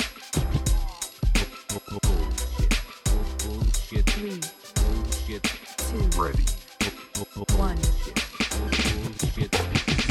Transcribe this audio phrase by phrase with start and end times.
[1.77, 2.73] Bullshit.
[3.45, 4.07] Bullshit.
[4.09, 4.41] Three,
[4.81, 5.45] Bullshit.
[5.77, 6.47] two, Ready.
[7.59, 7.77] one.
[9.21, 9.53] Bullshit.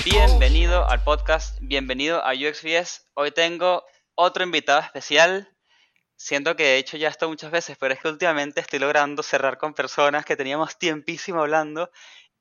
[0.05, 3.07] Bienvenido al podcast, bienvenido a UXVS.
[3.15, 3.83] Hoy tengo
[4.13, 5.49] otro invitado especial.
[6.21, 9.57] Siento que he hecho ya esto muchas veces, pero es que últimamente estoy logrando cerrar
[9.57, 11.91] con personas que teníamos tiempísimo hablando.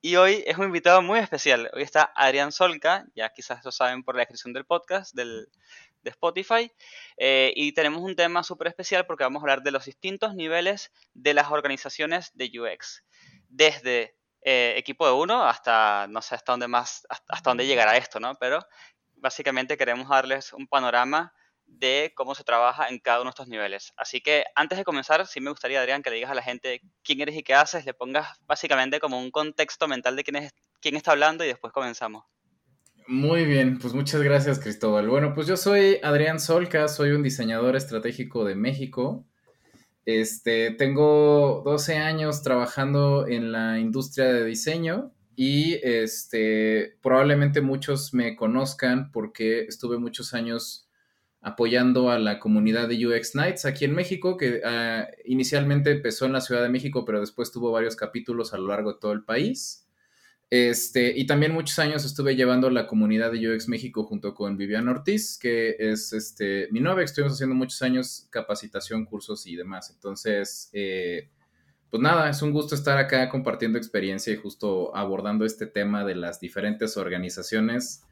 [0.00, 1.70] Y hoy es un invitado muy especial.
[1.72, 5.46] Hoy está Adrián Solca, ya quizás lo saben por la descripción del podcast del,
[6.02, 6.72] de Spotify.
[7.18, 10.90] Eh, y tenemos un tema súper especial porque vamos a hablar de los distintos niveles
[11.14, 13.04] de las organizaciones de UX.
[13.48, 18.20] Desde eh, equipo de uno hasta no sé hasta dónde más hasta, dónde llegará esto
[18.20, 18.60] no pero
[19.16, 21.34] básicamente queremos darles un panorama
[21.68, 25.26] de cómo se trabaja en cada uno de estos niveles así que antes de comenzar
[25.26, 27.84] sí me gustaría Adrián que le digas a la gente quién eres y qué haces
[27.84, 31.72] le pongas básicamente como un contexto mental de quién es quién está hablando y después
[31.72, 32.24] comenzamos
[33.06, 35.08] Muy bien, pues muchas gracias Cristóbal.
[35.08, 39.24] Bueno, pues yo soy Adrián Solca, soy un diseñador estratégico de México.
[40.04, 48.34] Este, tengo 12 años trabajando en la industria de diseño y este, probablemente muchos me
[48.34, 50.87] conozcan porque estuve muchos años
[51.40, 56.32] apoyando a la comunidad de UX Nights aquí en México, que ah, inicialmente empezó en
[56.32, 59.24] la Ciudad de México, pero después tuvo varios capítulos a lo largo de todo el
[59.24, 59.84] país.
[60.50, 64.92] Este, y también muchos años estuve llevando la comunidad de UX México junto con Viviana
[64.92, 67.04] Ortiz, que es este, mi novia.
[67.04, 69.90] Estuvimos haciendo muchos años capacitación, cursos y demás.
[69.90, 71.28] Entonces, eh,
[71.90, 76.14] pues nada, es un gusto estar acá compartiendo experiencia y justo abordando este tema de
[76.14, 78.04] las diferentes organizaciones.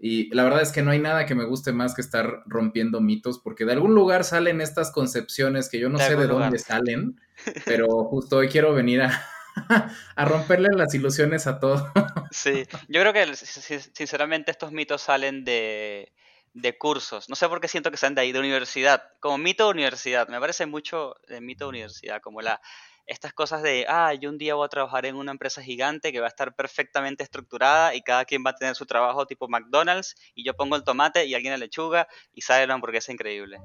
[0.00, 3.00] Y la verdad es que no hay nada que me guste más que estar rompiendo
[3.00, 6.58] mitos, porque de algún lugar salen estas concepciones que yo no De sé de dónde
[6.58, 7.20] salen,
[7.64, 9.26] pero justo hoy quiero venir a,
[10.16, 11.82] a romperle las ilusiones a todos.
[12.30, 16.12] Sí, yo creo que si- si- sinceramente estos mitos salen de,
[16.52, 17.28] de cursos.
[17.30, 19.02] No sé por qué siento que salen de ahí, de universidad.
[19.18, 20.28] Como mito de universidad.
[20.28, 22.20] Me parece mucho de mito de universidad.
[22.20, 22.60] Como la,
[23.08, 26.20] estas cosas de, ah, yo un día voy a trabajar en una empresa gigante que
[26.20, 30.14] va a estar perfectamente estructurada y cada quien va a tener su trabajo tipo McDonald's
[30.34, 33.58] y yo pongo el tomate y alguien la lechuga y sale una hamburguesa increíble.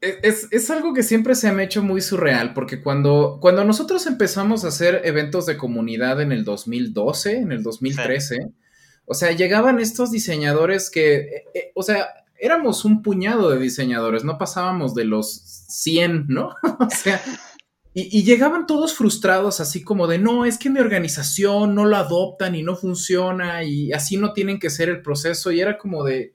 [0.00, 3.64] Es, es- es algo que siempre se me ha hecho muy surreal, porque cuando, cuando
[3.64, 8.36] nosotros empezamos a hacer eventos de comunidad en el 2012, en el 2013,
[9.06, 12.06] o sea, llegaban estos diseñadores que, eh, eh, o sea,
[12.38, 15.34] éramos un puñado de diseñadores, no pasábamos de los
[15.68, 16.54] 100, ¿no?
[16.78, 17.20] o sea,
[17.94, 22.54] y, llegaban todos frustrados, así como de, no, es que mi organización no lo adoptan
[22.54, 26.34] y no funciona y así no tienen que ser el proceso, y era como de...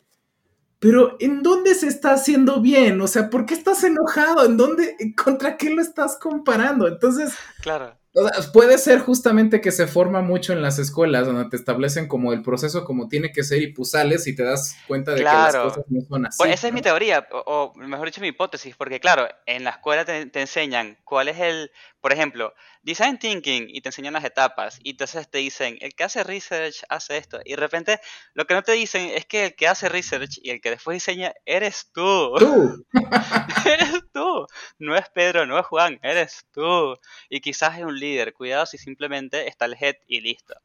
[0.79, 2.99] Pero ¿en dónde se está haciendo bien?
[2.99, 4.45] O sea, ¿por qué estás enojado?
[4.45, 4.97] ¿En dónde?
[5.15, 6.89] ¿Contra qué lo estás comparando?
[6.89, 7.31] Entonces,
[7.63, 7.97] Claro.
[8.13, 12.09] o sea, puede ser justamente que se forma mucho en las escuelas, donde te establecen
[12.09, 15.19] como el proceso como tiene que ser y pues sales y te das cuenta de
[15.19, 16.37] que las cosas no son así.
[16.37, 19.71] Pues esa es mi teoría, o, o mejor dicho, mi hipótesis, porque claro, en la
[19.71, 21.71] escuela te, te enseñan cuál es el,
[22.01, 22.53] por ejemplo,
[22.83, 26.83] design thinking y te enseñan las etapas y entonces te dicen, el que hace research
[26.89, 27.99] hace esto y de repente
[28.33, 30.95] lo que no te dicen es que el que hace research y el que después
[30.95, 32.85] diseña eres tú, Tú.
[33.65, 34.45] eres tú,
[34.79, 36.95] no es Pedro, no es Juan, eres tú
[37.29, 40.55] y quizás es un líder, cuidado si simplemente está el head y listo.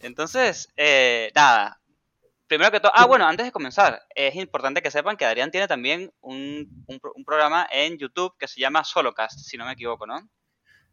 [0.00, 1.80] Entonces, eh, nada,
[2.46, 5.66] Primero que todo, ah, bueno, antes de comenzar, es importante que sepan que Adrián tiene
[5.66, 9.72] también un, un pro- un programa en YouTube que se llama Solocast, si no me
[9.72, 10.28] equivoco, ¿no?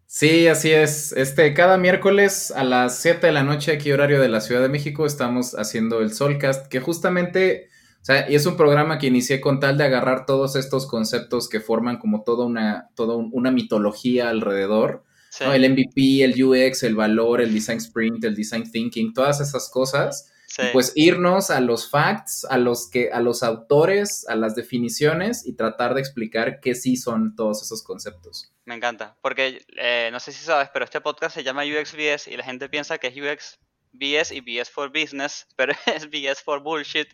[0.05, 1.11] Sí, así es.
[1.11, 4.69] Este, cada miércoles a las 7 de la noche, aquí horario de la Ciudad de
[4.69, 7.67] México, estamos haciendo el Solcast, que justamente,
[8.01, 11.49] o sea, y es un programa que inicié con tal de agarrar todos estos conceptos
[11.49, 15.45] que forman como toda una, toda un- una mitología alrededor, Sí.
[15.45, 15.53] ¿no?
[15.53, 20.29] El MVP, el UX, el valor, el design sprint, el design thinking, todas esas cosas.
[20.45, 20.63] sí.
[20.73, 25.53] Pues irnos a los facts, a los que, a los autores, a las definiciones y
[25.53, 28.51] tratar de explicar qué sí son todos esos conceptos.
[28.65, 32.37] Me encanta, porque eh, no sé si sabes, pero este podcast se llama UXBS y
[32.37, 37.07] la gente piensa que es UXBS y BS for Business, pero es BS for Bullshit,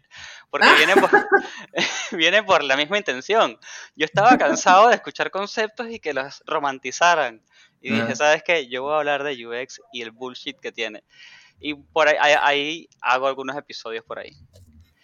[0.50, 1.10] porque viene por,
[2.18, 3.60] viene por la misma intención.
[3.96, 7.44] Yo estaba cansado de escuchar conceptos y que los romantizaran.
[7.82, 8.16] Y dije.
[8.16, 8.68] ¿sabes qué?
[8.68, 11.04] Yo voy a hablar de UX y el bullshit que tiene.
[11.60, 14.32] Y por ahí, ahí, ahí hago algunos episodios por ahí.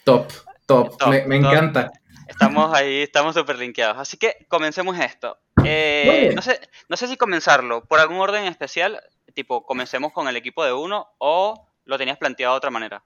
[0.04, 0.28] Top,
[0.66, 1.52] top, Top, me, me top.
[1.52, 1.92] encanta.
[2.28, 3.98] Estamos ahí, estamos súper linkeados.
[3.98, 5.38] Así que comencemos esto.
[5.64, 6.60] Eh, no, sé,
[6.90, 9.02] no sé si comenzarlo por algún orden especial,
[9.34, 13.04] tipo, comencemos con el equipo de uno o lo tenías planteado de otra manera.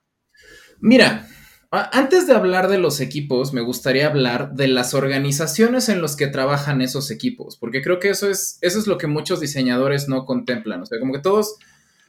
[0.80, 1.28] Mira,
[1.72, 6.28] antes de hablar de los equipos, me gustaría hablar de las organizaciones en las que
[6.28, 10.26] trabajan esos equipos, porque creo que eso es, eso es lo que muchos diseñadores no
[10.26, 10.82] contemplan.
[10.82, 11.58] O sea, como que todos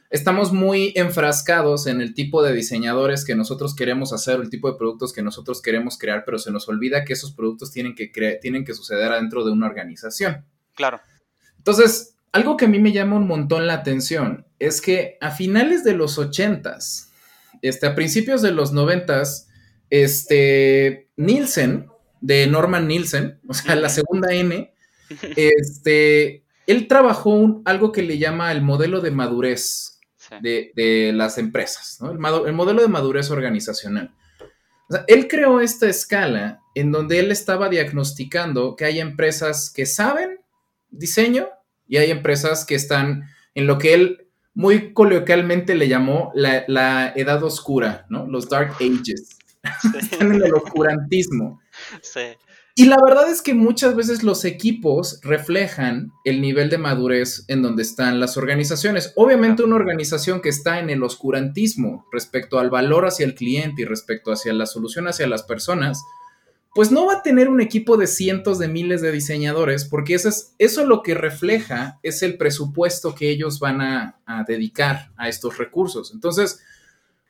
[0.09, 4.77] estamos muy enfrascados en el tipo de diseñadores que nosotros queremos hacer, el tipo de
[4.77, 8.07] productos que nosotros queremos crear, pero se nos olvida que esos productos tienen que,
[8.41, 10.45] tienen que suceder adentro de una organización.
[10.73, 11.01] Claro.
[11.57, 15.83] Entonces, algo que a mí me llama un montón la atención es que a finales
[15.83, 17.09] de los 80s,
[17.61, 19.48] este, a principios de los 90s,
[19.89, 21.87] este, Nielsen,
[22.21, 24.73] de Norman Nielsen, o sea, la segunda N,
[25.35, 30.35] este, él trabajó un- algo que le llama el modelo de madurez Sí.
[30.41, 32.11] de, de las empresas, ¿no?
[32.11, 32.19] el,
[32.53, 34.13] modelo de madurez organizacional.
[34.87, 39.87] O sea, él creó esta escala en donde él estaba diagnosticando que hay empresas que
[39.87, 40.41] saben
[40.91, 41.47] diseño
[41.87, 43.23] y hay empresas que están
[43.55, 48.27] en lo que él muy coloquialmente le llamó la, la edad oscura, ¿no?
[48.27, 49.38] Los Dark Ages.
[49.99, 51.61] Están en el oscurantismo.
[52.01, 52.21] Sí.
[52.79, 57.61] Y la verdad es que muchas veces los equipos reflejan el nivel de madurez en
[57.61, 59.11] donde están las organizaciones.
[59.17, 63.85] Obviamente una organización que está en el oscurantismo respecto al valor hacia el cliente y
[63.85, 66.01] respecto hacia la solución hacia las personas,
[66.73, 70.29] pues no va a tener un equipo de cientos de miles de diseñadores porque eso,
[70.29, 75.27] es, eso lo que refleja es el presupuesto que ellos van a, a dedicar a
[75.27, 76.13] estos recursos.
[76.13, 76.61] Entonces,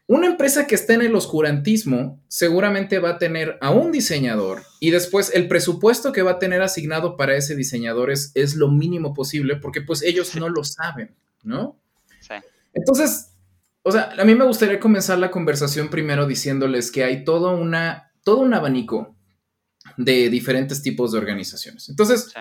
[0.09, 4.89] una empresa que está en el oscurantismo seguramente va a tener a un diseñador y
[4.89, 9.13] después el presupuesto que va a tener asignado para ese diseñador es, es lo mínimo
[9.13, 11.79] posible porque pues ellos no lo saben, ¿no?
[12.21, 12.33] Sí.
[12.73, 13.35] Entonces,
[13.83, 18.11] o sea, a mí me gustaría comenzar la conversación primero diciéndoles que hay todo, una,
[18.23, 19.15] todo un abanico
[19.95, 21.87] de diferentes tipos de organizaciones.
[21.87, 22.39] Entonces, Sí.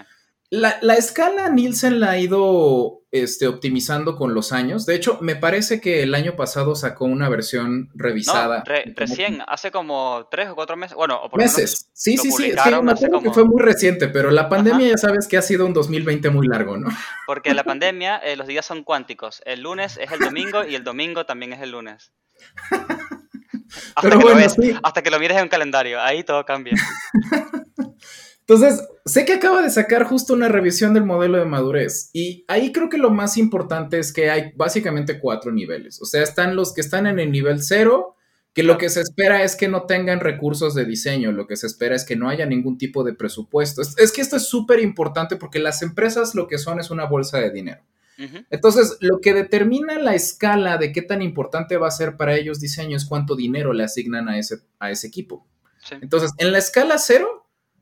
[0.50, 4.84] La, la escala Nielsen la ha ido este, optimizando con los años.
[4.86, 8.58] De hecho, me parece que el año pasado sacó una versión revisada.
[8.58, 10.94] No, re- como- recién, hace como tres o cuatro meses.
[10.96, 11.90] Bueno, o por lo menos Meses.
[11.92, 12.52] Sí, sí, sí.
[12.82, 15.72] Me acuerdo que fue muy reciente, pero la pandemia ya sabes que ha sido un
[15.74, 16.88] 2020 muy largo, ¿no?
[17.26, 19.42] Porque la pandemia, eh, los días son cuánticos.
[19.44, 22.12] El lunes es el domingo y el domingo también es el lunes.
[22.70, 24.74] Hasta, Pero que, bueno, lo ves- sí.
[24.82, 26.74] hasta que lo mires en un calendario, ahí todo cambia.
[28.48, 32.72] Entonces, sé que acaba de sacar justo una revisión del modelo de madurez y ahí
[32.72, 36.00] creo que lo más importante es que hay básicamente cuatro niveles.
[36.00, 38.16] O sea, están los que están en el nivel cero,
[38.54, 41.66] que lo que se espera es que no tengan recursos de diseño, lo que se
[41.66, 43.82] espera es que no haya ningún tipo de presupuesto.
[43.82, 47.04] Es, es que esto es súper importante porque las empresas lo que son es una
[47.04, 47.82] bolsa de dinero.
[48.50, 52.58] Entonces, lo que determina la escala de qué tan importante va a ser para ellos
[52.58, 55.46] diseño es cuánto dinero le asignan a ese, a ese equipo.
[55.84, 55.94] sí.
[56.00, 57.37] Entonces, en la escala cero,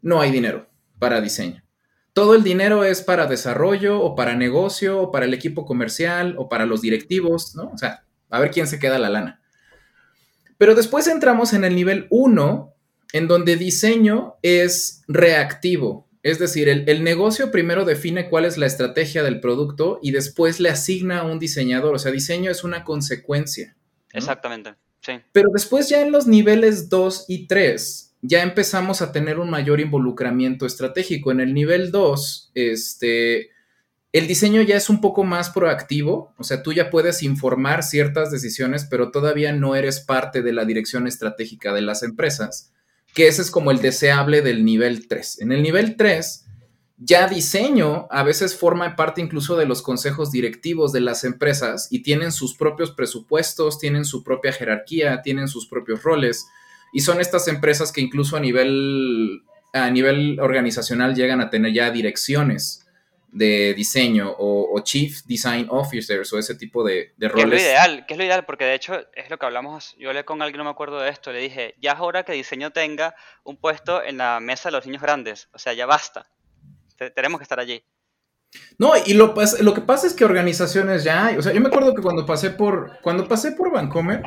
[0.07, 0.71] no hay dinero
[1.01, 1.65] para diseño.
[2.13, 6.49] Todo el dinero es para desarrollo o para negocio o para el equipo comercial o
[6.49, 7.73] para los directivos, ¿no?
[7.75, 9.43] O sea, a ver quién se queda la lana.
[10.59, 12.73] Pero después entramos en el nivel 1,
[13.15, 16.09] en donde diseño es reactivo.
[16.23, 20.61] Es decir, el, el negocio primero define cuál es la estrategia del producto y después
[20.61, 21.97] le asigna a un diseñador.
[21.97, 23.77] O sea, diseño es una consecuencia.
[24.13, 24.19] ¿no?
[24.21, 24.77] Exactamente.
[25.01, 25.15] Sí.
[25.33, 29.81] Pero después ya en los niveles 2 y 3 ya empezamos a tener un mayor
[29.81, 31.31] involucramiento estratégico.
[31.31, 33.51] En el nivel 2, este,
[34.13, 38.31] el diseño ya es un poco más proactivo, o sea, tú ya puedes informar ciertas
[38.31, 42.73] decisiones, pero todavía no eres parte de la dirección estratégica de las empresas,
[43.15, 45.41] que ese es como el deseable del nivel 3.
[45.43, 46.45] En el nivel 3,
[46.99, 52.03] ya diseño a veces forma parte incluso de los consejos directivos de las empresas y
[52.03, 56.47] tienen sus propios presupuestos, tienen su propia jerarquía, tienen sus propios roles
[56.97, 61.91] y son estas empresas que incluso a nivel a nivel organizacional llegan a tener ya
[61.91, 62.83] direcciones
[63.31, 67.43] de diseño o, o chief design officers o ese tipo de, de Que es lo
[67.43, 67.63] roles.
[67.63, 70.41] ideal, que es lo ideal, porque de hecho es lo que hablamos, yo hablé con
[70.41, 73.59] alguien, no me acuerdo de esto, le dije, ya es hora que diseño tenga un
[73.59, 76.27] puesto en la mesa de los niños grandes, o sea, ya basta,
[76.97, 77.83] Te- tenemos que estar allí.
[78.79, 81.37] No, y lo, lo que pasa es que organizaciones ya hay.
[81.37, 84.23] O sea, yo me acuerdo que cuando pasé por, cuando pasé por Vancomer,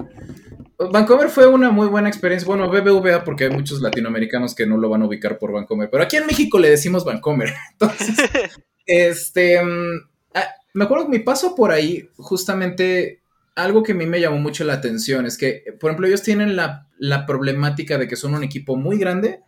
[0.91, 2.47] Vancomer fue una muy buena experiencia.
[2.47, 6.03] Bueno, BBVA, porque hay muchos latinoamericanos que no lo van a ubicar por Vancomer, pero
[6.03, 7.53] aquí en México le decimos Vancomer.
[7.73, 8.15] Entonces,
[8.85, 9.99] este, mm,
[10.35, 13.21] ah, me acuerdo que mi paso por ahí, justamente,
[13.55, 16.55] algo que a mí me llamó mucho la atención es que, por ejemplo, ellos tienen
[16.55, 19.41] la, la problemática de que son un equipo muy grande,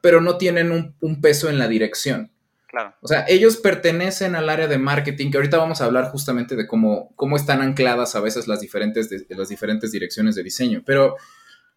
[0.00, 2.30] pero no tienen un- un peso en la dirección.
[2.70, 6.54] Claro, O sea, ellos pertenecen al área de marketing, que ahorita vamos a hablar justamente
[6.54, 10.82] de cómo, cómo están ancladas a veces las diferentes, de- las diferentes direcciones de diseño.
[10.86, 11.16] Pero, o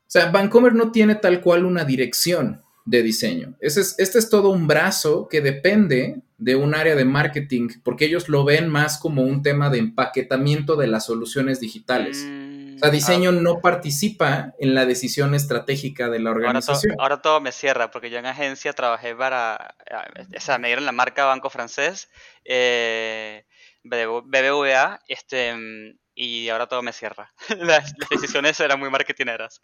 [0.06, 3.56] sea, Vancomer no tiene tal cual una dirección de diseño.
[3.60, 8.06] Ese es, este es todo un brazo que depende de un área de marketing, porque
[8.06, 12.24] ellos lo ven más como un tema de empaquetamiento de las soluciones digitales.
[12.28, 12.43] Mm,
[12.84, 16.96] sea, diseño no participa en la decisión estratégica de la Ahora, to- organización.
[17.00, 19.76] ahora todo me cierra, porque yo en agencia trabajé para,
[20.16, 22.10] eh, o sea, me dieron la marca Banco Francés,
[22.46, 23.46] eh,
[23.84, 25.54] BBV BBVA, este,
[26.16, 27.34] y ahora todo me cierra.
[27.60, 29.62] Las, las decisiones eran muy marketineras.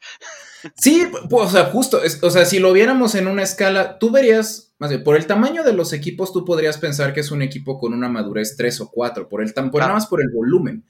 [0.75, 4.11] Sí, pues, o sea, justo, es- o sea, si lo viéramos en una escala, tú
[4.11, 7.41] verías, más bien, por el tamaño de los equipos, tú podrías pensar que es un
[7.41, 9.79] equipo con una madurez 3 o 4, por el por, Claro.
[9.87, 10.83] nada más por el volumen.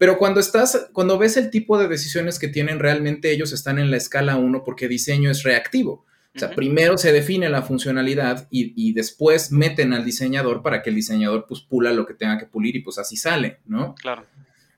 [0.00, 3.90] Pero cuando estás, cuando ves el tipo de decisiones que tienen, realmente ellos están en
[3.90, 6.06] la escala 1 porque diseño es reactivo.
[6.34, 10.88] O sea, primero se define la funcionalidad y, y después meten al diseñador para que
[10.88, 13.94] el diseñador pues pula lo que tenga que pulir y pues así sale, ¿no?
[13.96, 14.24] Claro,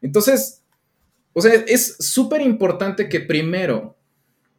[0.01, 0.65] Entonces,
[1.33, 3.97] o sea, es súper importante que primero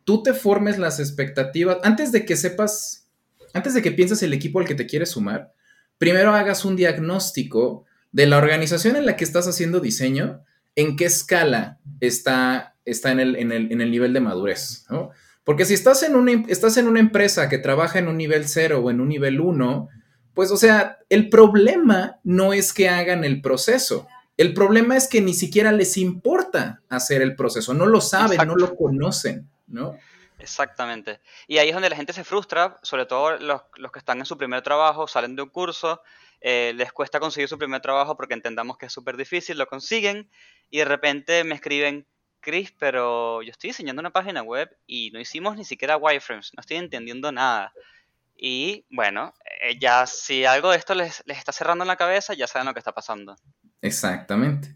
[0.05, 3.09] tú te formes las expectativas, antes de que sepas,
[3.53, 5.53] antes de que pienses el equipo al que te quieres sumar,
[5.97, 11.05] primero hagas un diagnóstico de la organización en la que estás haciendo diseño, en qué
[11.05, 15.11] escala está, está en, el, en, el, en el nivel de madurez, ¿no?
[15.43, 18.47] Porque si estás en, una, em- estás en una empresa que trabaja en un nivel
[18.47, 19.89] 0 o en un nivel 1,
[20.33, 24.07] pues o sea, el problema no es que hagan el proceso.
[24.37, 28.55] El problema es que ni siquiera les importa hacer el proceso, no lo saben, no
[28.55, 29.97] lo conocen, ¿no?
[30.39, 31.21] exactamente.
[31.47, 34.25] Y ahí es donde la gente se frustra, sobre todo los, los que están en
[34.25, 36.01] su primer trabajo, salen de un curso,
[36.41, 40.29] eh, les cuesta conseguir su primer trabajo porque entendamos que es súper difícil, lo consiguen
[40.73, 42.07] y de repente me escriben,
[42.39, 46.61] Chris, pero yo estoy diseñando una página web y no hicimos ni siquiera wireframes, no
[46.61, 47.71] estoy entendiendo nada.
[48.35, 52.33] Y bueno, eh, ya si algo de esto les, les está cerrando en la cabeza,
[52.33, 53.35] ya saben lo que está pasando.
[53.83, 54.75] Exactamente.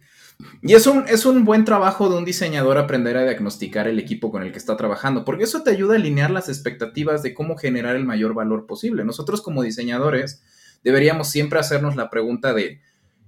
[0.62, 4.30] Y es un, es un buen trabajo de un diseñador aprender a diagnosticar el equipo
[4.30, 7.58] con el que está trabajando, porque eso te ayuda a alinear las expectativas de cómo
[7.58, 9.04] generar el mayor valor posible.
[9.04, 10.44] Nosotros como diseñadores
[10.84, 12.82] deberíamos siempre hacernos la pregunta de,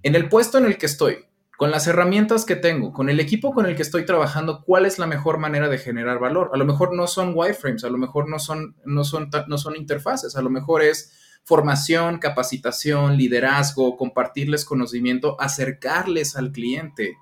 [0.03, 1.28] en el puesto en el que estoy,
[1.59, 4.97] con las herramientas que tengo, con el equipo con el que estoy trabajando, ¿cuál es
[4.97, 6.51] la mejor manera de generar valor?
[6.53, 9.75] A lo mejor no son wireframes, a lo mejor no son, no son, no son
[9.75, 11.11] interfaces, a lo mejor es
[11.43, 17.17] formación, capacitación, liderazgo, compartirles conocimiento, acercarles al cliente.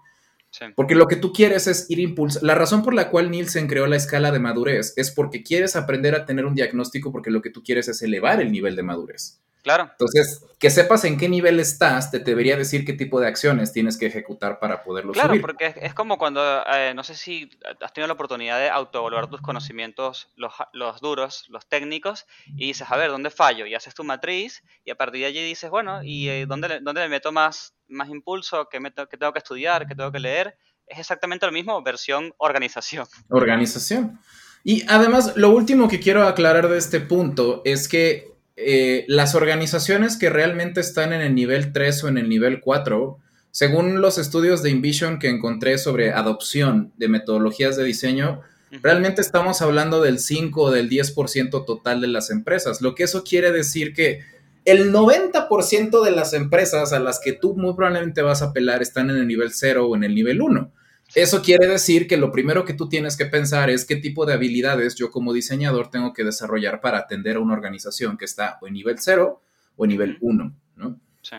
[0.52, 0.66] Sí.
[0.76, 2.46] Porque lo que tú quieres es ir impulsando.
[2.46, 6.14] La razón por la cual Nielsen creó la escala de madurez es porque quieres aprender
[6.14, 9.42] a tener un diagnóstico porque lo que tú quieres es elevar el nivel de madurez.
[9.68, 13.74] Claro, Entonces, que sepas en qué nivel estás, te debería decir qué tipo de acciones
[13.74, 15.42] tienes que ejecutar para poderlo Claro, subir.
[15.42, 16.42] porque es, es como cuando,
[16.74, 17.50] eh, no sé si
[17.82, 20.54] has tenido la oportunidad de autoevaluar tus conocimientos, los,
[21.02, 23.66] duros, los técnicos, y dices, a ver, ¿dónde fallo?
[23.66, 26.80] Y haces tu matriz, y a partir de allí dices, bueno, ¿y eh, dónde, le,
[26.80, 28.70] dónde le meto más, más impulso?
[28.72, 29.86] ¿Qué, meto- qué tengo que estudiar?
[29.86, 30.56] ¿Qué tengo que leer?
[30.86, 33.06] Es exactamente lo mismo, versión organización.
[33.30, 34.20] organización.
[34.64, 40.18] Y además, lo último que quiero aclarar de este punto es que eh, las organizaciones
[40.18, 43.20] que realmente están en el nivel 3 o en el nivel 4,
[43.52, 48.42] según los estudios de Invision que encontré sobre adopción de metodologías de diseño,
[48.82, 53.24] realmente estamos hablando del 5 o del 10% total de las empresas, lo que eso
[53.24, 54.22] quiere decir que
[54.66, 59.12] el 90% de las empresas a las que tú muy probablemente vas a apelar están
[59.12, 60.72] en el nivel 0 o en el nivel 1.
[61.16, 64.34] Eso quiere decir que lo primero que tú tienes que pensar es qué tipo de
[64.34, 68.68] habilidades yo como diseñador tengo que desarrollar para atender a una organización que está o
[68.68, 69.42] en nivel 0
[69.78, 71.00] o en nivel 1, ¿no?
[71.22, 71.36] Sí,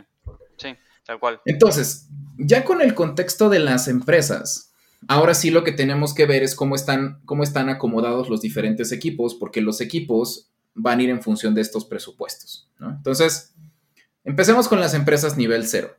[0.57, 1.41] sí, tal cual.
[1.45, 2.09] Entonces,
[2.39, 4.73] ya con el contexto de las empresas,
[5.07, 8.91] ahora sí lo que tenemos que ver es cómo están, cómo están acomodados los diferentes
[8.91, 12.91] equipos, porque los equipos van a ir en función de estos presupuestos, ¿no?
[12.91, 13.55] Entonces,
[14.25, 15.95] empecemos con las empresas nivel 0.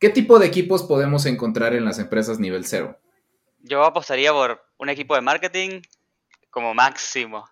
[0.00, 2.98] ¿Qué tipo de equipos podemos encontrar en las empresas nivel 0?
[3.58, 5.82] Yo apostaría por un equipo de marketing
[6.48, 7.48] como máximo.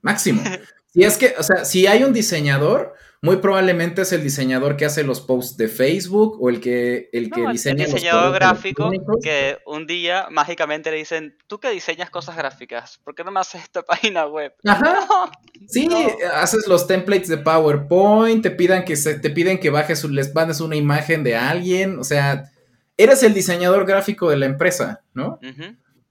[0.00, 0.42] Máximo.
[0.94, 2.92] Si es que, o sea, si hay un diseñador,
[3.24, 7.30] muy probablemente es el diseñador que hace los posts de Facebook o el que, el
[7.30, 8.90] que No, el diseña los diseñador correos gráfico
[9.22, 13.38] que un día mágicamente le dicen, tú que diseñas cosas gráficas, ¿por qué no me
[13.38, 14.52] haces esta página web?
[14.66, 15.06] Ajá.
[15.68, 15.96] Sí, No.
[16.34, 20.60] haces los templates de PowerPoint, te pidan que se, te piden que bajes, les mandes
[20.60, 22.50] una imagen de alguien, o sea,
[22.96, 25.38] eres el diseñador gráfico de la empresa, ¿no?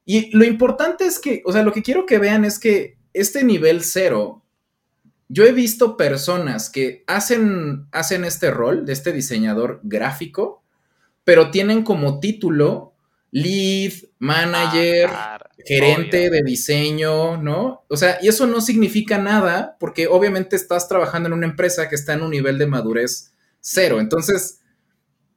[0.06, 3.44] Y lo importante es que, o sea, lo que quiero que vean es que este
[3.44, 4.46] nivel cero,
[5.32, 10.62] yo he visto personas que hacen, hacen este rol de este diseñador gráfico,
[11.24, 12.94] pero tienen como título
[13.32, 16.32] lead, manager, Ah, claro, gerente obvio.
[16.32, 17.86] de diseño, ¿no?
[17.88, 21.96] O sea, y eso no significa nada porque obviamente estás trabajando en una empresa que
[21.96, 24.02] está en un nivel de madurez cero.
[24.02, 24.60] Entonces,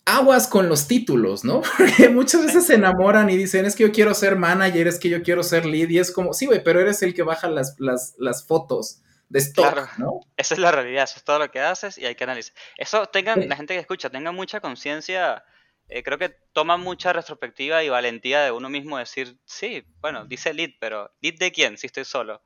[0.07, 1.63] aguas con los títulos, ¿no?
[1.79, 5.09] Porque muchas veces se enamoran y dicen, es que yo quiero ser manager, es que
[5.09, 7.77] yo quiero ser lead, y es como, sí, güey, pero eres el que baja las,
[7.79, 9.01] las, las fotos
[9.35, 9.89] de stock, Claro.
[9.99, 10.21] ¿no?
[10.37, 12.55] Esa es la realidad, eso es todo lo que haces y hay que analizar.
[12.79, 13.49] Eso tengan, Sí.
[13.49, 15.45] la gente que escucha, tenga mucha conciencia
[15.89, 20.55] eh, creo que toma mucha retrospectiva y valentía de uno mismo decir, sí, bueno, dice
[20.55, 22.41] lead, pero ¿lead de quién si estoy solo?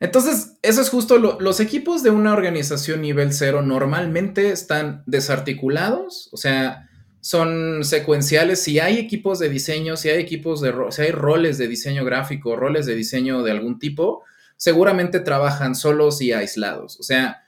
[0.00, 6.28] Entonces, eso es justo lo, los equipos de una organización nivel cero normalmente están desarticulados,
[6.32, 6.88] o sea,
[7.20, 8.62] son secuenciales.
[8.62, 12.56] Si hay equipos de diseño, si hay equipos de, si hay roles de diseño gráfico,
[12.56, 14.22] roles de diseño de algún tipo,
[14.56, 16.98] seguramente trabajan solos y aislados.
[17.00, 17.42] O sea,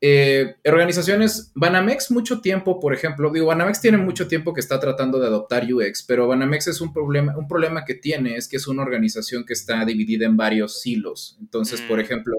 [0.00, 5.18] eh, organizaciones, Banamex mucho tiempo, por ejemplo, digo, Banamex tiene mucho tiempo que está tratando
[5.18, 8.66] de adoptar UX, pero Banamex es un problema, un problema que tiene es que es
[8.66, 11.38] una organización que está dividida en varios silos.
[11.40, 12.02] Entonces, por Mm.
[12.02, 12.34] ejemplo,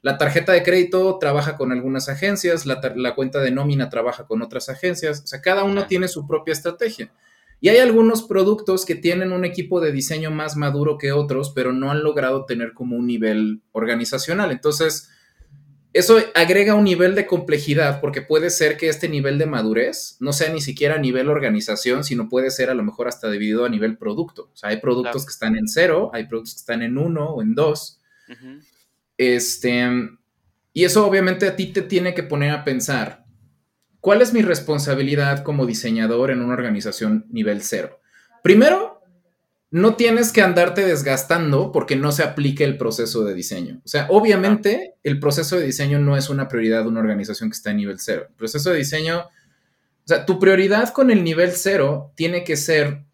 [0.00, 4.40] la tarjeta de crédito trabaja con algunas agencias, la, la cuenta de nómina trabaja con
[4.42, 7.10] otras agencias, o sea, cada uno tiene su propia estrategia.
[7.60, 11.72] Y hay algunos productos que tienen un equipo de diseño más maduro que otros, pero
[11.72, 14.50] no han logrado tener como un nivel organizacional.
[14.50, 15.08] Entonces,
[15.94, 20.32] eso agrega un nivel de complejidad porque puede ser que este nivel de madurez no
[20.32, 23.68] sea ni siquiera a nivel organización, sino puede ser a lo mejor hasta dividido a
[23.68, 24.50] nivel producto.
[24.52, 25.26] O sea, hay productos Claro.
[25.26, 28.00] que están en cero, hay productos que están en uno o en dos.
[29.16, 29.88] Este,
[30.72, 33.23] y eso obviamente a ti te tiene que poner a pensar,
[34.04, 38.00] ¿cuál es mi responsabilidad como diseñador en una organización nivel cero?
[38.42, 39.00] Primero,
[39.70, 43.80] no tienes que andarte desgastando porque no se aplique el proceso de diseño.
[43.82, 47.56] O sea, obviamente el proceso de diseño no es una prioridad de una organización que
[47.56, 48.26] está en nivel cero.
[48.28, 53.04] El proceso de diseño, o sea, tu prioridad con el nivel cero tiene que ser,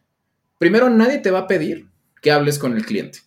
[0.59, 1.87] primero, nadie te va a pedir
[2.21, 3.21] que hables con el cliente.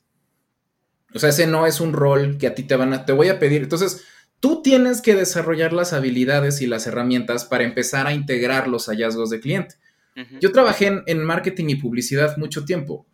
[1.15, 3.29] O sea, ese no es un rol que a ti te van a, te voy
[3.29, 3.63] a pedir.
[3.63, 4.03] Entonces,
[4.43, 9.29] tú tienes que desarrollar las habilidades y las herramientas para empezar a integrar los hallazgos
[9.29, 9.75] de cliente.
[10.41, 13.07] Yo trabajé en, en marketing y publicidad mucho tiempo,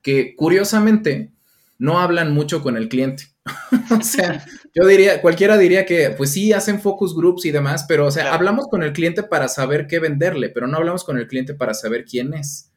[0.00, 1.30] que curiosamente
[1.76, 3.24] no hablan mucho con el cliente.
[3.90, 8.06] o sea, yo diría, cualquiera diría que, pues sí, hacen focus groups y demás, pero,
[8.06, 8.36] o sea, Claro.
[8.36, 11.74] hablamos con el cliente para saber qué venderle, pero no hablamos con el cliente para
[11.74, 12.72] saber quién es.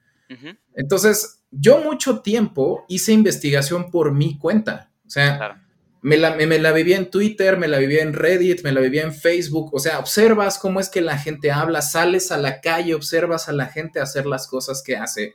[0.75, 4.92] Entonces, yo mucho tiempo hice investigación por mi cuenta.
[5.08, 5.64] O sea, Claro.
[6.06, 9.02] Me la, me, la vivía en Twitter, me la vivía en Reddit, me la vivía
[9.02, 9.74] en Facebook.
[9.74, 13.54] O sea, observas cómo es que la gente habla, sales a la calle, observas a
[13.54, 15.34] la gente hacer las cosas que hace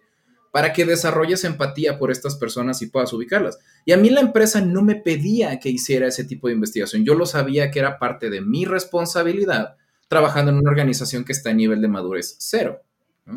[0.52, 3.58] para que desarrolles empatía por estas personas y puedas ubicarlas.
[3.84, 7.04] Y a mí la empresa no me pedía que hiciera ese tipo de investigación.
[7.04, 11.50] Yo lo sabía que era parte de mi responsabilidad trabajando en una organización que está
[11.50, 12.80] a nivel de madurez cero.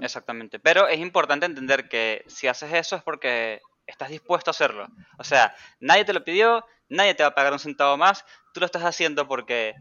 [0.04, 0.60] Exactamente.
[0.60, 4.88] Pero es importante entender que si haces eso es porque estás dispuesto a hacerlo.
[5.18, 8.60] O sea, nadie te lo pidió, nadie te va a pagar un centavo más, tú
[8.60, 9.74] lo estás haciendo porque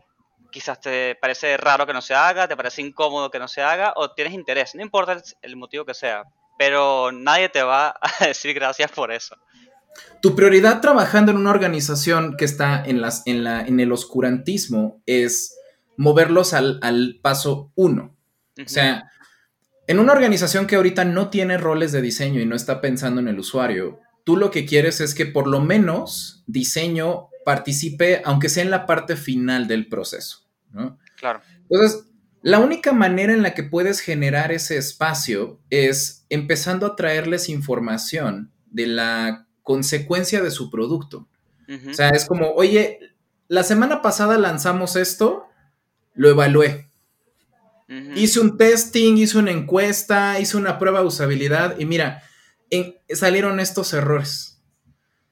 [0.51, 3.93] quizás te parece raro que no se haga, te parece incómodo que no se haga
[3.97, 6.25] o tienes interés, no importa el, motivo que sea,
[6.59, 9.37] pero nadie te va a decir gracias por eso.
[10.23, 15.03] Tu prioridad trabajando en una organización que está en, las, en, la, en el oscurantismo
[15.05, 15.59] es
[15.97, 18.17] moverlos al, al paso uno.
[18.59, 19.11] O sea,
[19.87, 23.29] en una organización que ahorita no tiene roles de diseño y no está pensando en
[23.29, 28.63] el usuario, tú lo que quieres es que por lo menos diseño participe, aunque sea
[28.63, 30.47] en la parte final del proceso.
[30.71, 30.99] ¿no?
[31.17, 31.41] Claro.
[31.69, 32.07] Entonces,
[32.43, 38.53] la única manera en la que puedes generar ese espacio es empezando a traerles información
[38.71, 41.29] de la consecuencia de su producto.
[41.89, 42.99] O sea, es como, oye,
[43.49, 45.47] la semana pasada lanzamos esto,
[46.13, 46.91] lo evalué.
[48.15, 52.23] Hice un testing, hice una encuesta, hice una prueba de usabilidad y mira,
[52.73, 54.61] en- salieron estos errores.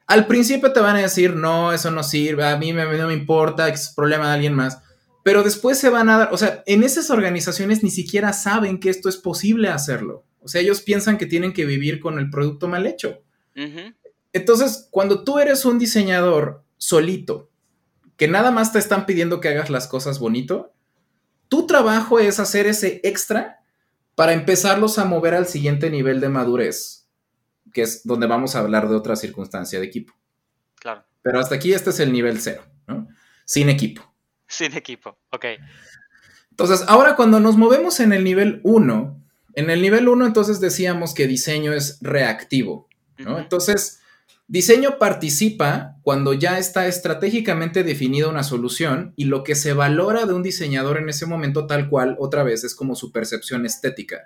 [0.07, 3.15] Al principio te van a decir, no, eso no sirve, a mí me- no me
[3.15, 4.83] importa, es problema de alguien más.
[5.25, 8.91] Pero después se van a dar, o sea, en esas organizaciones ni siquiera saben que
[8.91, 10.25] esto es posible hacerlo.
[10.41, 13.23] O sea, ellos piensan que tienen que vivir con el producto mal hecho.
[14.33, 17.51] Entonces, cuando tú eres un diseñador solito,
[18.17, 20.73] que nada más te están pidiendo que hagas las cosas bonito,
[21.49, 23.61] tu trabajo es hacer ese extra
[24.15, 27.00] para empezarlos a mover al siguiente nivel de madurez,
[27.73, 30.15] que es donde vamos a hablar de otra circunstancia de equipo.
[30.77, 31.05] Claro.
[31.23, 33.09] Pero hasta aquí este es el nivel cero, ¿no?
[33.45, 34.15] Sin equipo.
[34.47, 35.19] Sin equipo.
[35.31, 35.47] Ok.
[36.51, 41.15] Entonces, ahora cuando nos movemos en el nivel 1, en el nivel 1 entonces decíamos
[41.15, 43.39] que diseño es reactivo, ¿no?
[43.39, 44.01] Entonces,
[44.47, 50.35] diseño participa cuando ya está estratégicamente definida una solución y lo que se valora de
[50.35, 54.19] un diseñador en ese momento tal cual, otra vez, es como su percepción estética.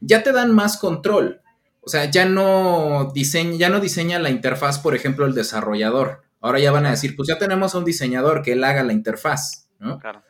[0.00, 1.40] Ya te dan más control.
[1.86, 6.22] O sea, ya no diseña, ya no diseña la interfaz, por ejemplo, el desarrollador.
[6.40, 8.92] Ahora ya van a decir, pues ya tenemos a un diseñador que él haga la
[8.92, 9.98] interfaz, ¿no?
[9.98, 10.22] Claro.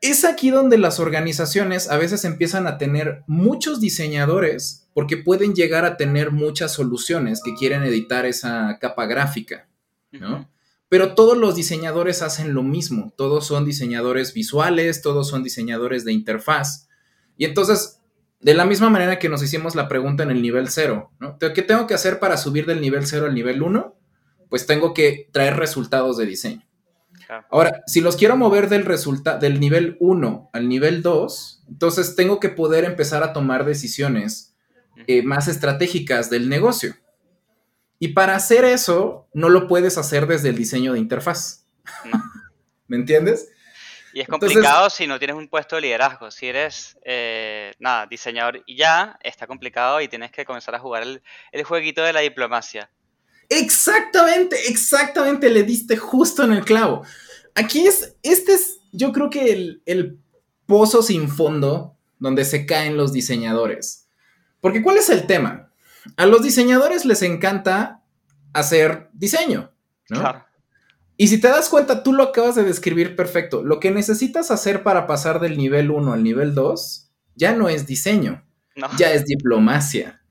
[0.00, 5.84] Es aquí donde las organizaciones a veces empiezan a tener muchos diseñadores porque pueden llegar
[5.84, 9.68] a tener muchas soluciones que quieren editar esa capa gráfica.
[10.88, 16.12] Pero todos los diseñadores hacen lo mismo, todos son diseñadores visuales, todos son diseñadores de
[16.12, 16.88] interfaz.
[17.36, 17.99] Y entonces
[18.40, 21.38] de la misma manera que nos hicimos la pregunta en el nivel 0, ¿no?
[21.38, 23.96] ¿Qué tengo que hacer para subir del nivel 0 al nivel 1?
[24.48, 26.66] Pues tengo que traer resultados de diseño.
[27.50, 32.40] Ahora, si los quiero mover del, resulta del nivel 1 al nivel 2, entonces tengo
[32.40, 34.56] que poder empezar a tomar decisiones
[35.06, 36.96] eh, más estratégicas del negocio.
[37.98, 41.66] Y para hacer eso, no lo puedes hacer desde el diseño de interfaz.
[42.88, 43.48] ¿Me entiendes?
[44.12, 46.30] Y es Entonces- complicado si no tienes un puesto de liderazgo.
[46.30, 51.02] Si eres, eh, nada, diseñador y ya, está complicado y tienes que comenzar a jugar
[51.02, 52.90] el, el jueguito de la diplomacia.
[53.48, 57.02] Exactamente, exactamente, le diste justo en el clavo.
[57.54, 60.18] Aquí es, este es, yo creo que el, el
[60.66, 64.08] pozo sin fondo donde se caen los diseñadores.
[64.60, 65.70] Porque ¿cuál es el tema?
[66.16, 68.02] A los diseñadores les encanta
[68.52, 69.72] hacer diseño,
[70.08, 70.20] ¿no?
[70.20, 70.46] Claro.
[71.20, 73.62] Y si te das cuenta, tú lo acabas de describir perfecto.
[73.62, 77.86] Lo que necesitas hacer para pasar del nivel 1 al nivel 2 ya no es
[77.86, 78.42] diseño,
[78.74, 78.88] No.
[78.96, 80.22] ya es diplomacia.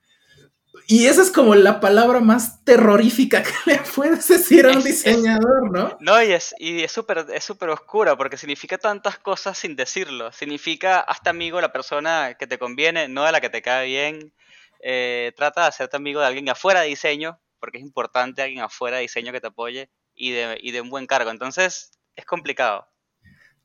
[0.87, 5.71] Y esa es como la palabra más terrorífica que le puedes decir a un diseñador,
[5.71, 5.95] ¿no?
[5.99, 10.31] No, y es y es súper es súper oscura porque significa tantas cosas sin decirlo.
[10.31, 14.33] Significa hazte amigo la persona que te conviene, no de la que te cae bien.
[14.81, 18.95] Eh, trata de hacerte amigo de alguien afuera de diseño, porque es importante alguien afuera
[18.97, 21.31] de diseño que te apoye y de, y de un buen cargo.
[21.31, 22.85] Entonces, es complicado.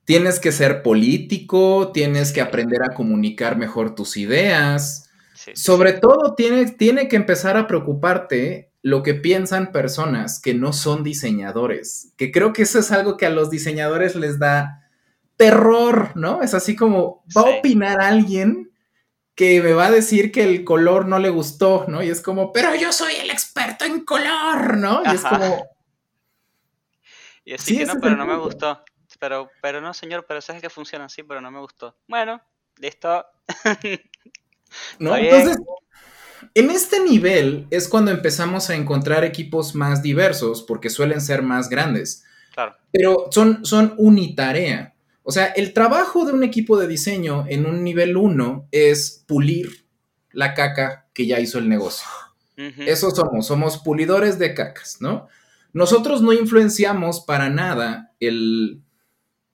[0.04, 5.10] Tienes que ser político, tienes que aprender a comunicar mejor tus ideas.
[5.34, 10.54] Sí, sí, Sobre todo, tiene, tiene que empezar a preocuparte lo que piensan personas que
[10.54, 12.12] no son diseñadores.
[12.16, 14.88] Que creo que eso es algo que a los diseñadores les da
[15.36, 16.42] terror, ¿no?
[16.42, 18.70] Es así como, va a opinar alguien
[19.34, 22.02] que me va a decir que el color no le gustó, ¿no?
[22.02, 25.02] Y es como, pero yo soy el experto en color, ¿no?
[25.04, 25.73] Y es como,
[27.44, 28.82] Y así Sí, que no, pero no me gustó.
[29.20, 31.96] Pero, pero no, señor, pero sabes que funciona así, pero no me gustó.
[32.08, 32.40] Bueno,
[32.78, 33.24] listo.
[34.98, 35.16] ¿no?
[35.16, 35.58] Entonces,
[36.54, 41.68] en este nivel es cuando empezamos a encontrar equipos más diversos, porque suelen ser más
[41.68, 42.24] grandes.
[42.52, 42.76] Claro.
[42.92, 44.94] pero son, son unitarea.
[45.24, 49.86] O sea, el trabajo de un equipo de diseño en un nivel 1 es pulir
[50.30, 52.06] la caca que ya hizo el negocio.
[52.56, 52.82] Ujú.
[52.82, 55.26] Eso somos, somos pulidores de cacas, ¿no?
[55.74, 58.82] Nosotros no influenciamos para nada el...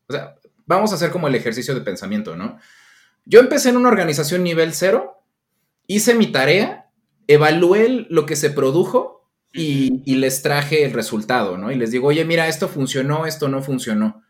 [0.09, 2.59] O sea, vamos a hacer como el ejercicio de pensamiento, ¿no?
[3.25, 5.21] Yo empecé en una organización nivel 0,
[5.87, 6.91] hice mi tarea,
[7.27, 11.73] evalué lo que se produjo y, y les traje el resultado, ¿no?
[11.73, 14.23] Y les digo, oye, mira, esto funcionó, esto no funcionó.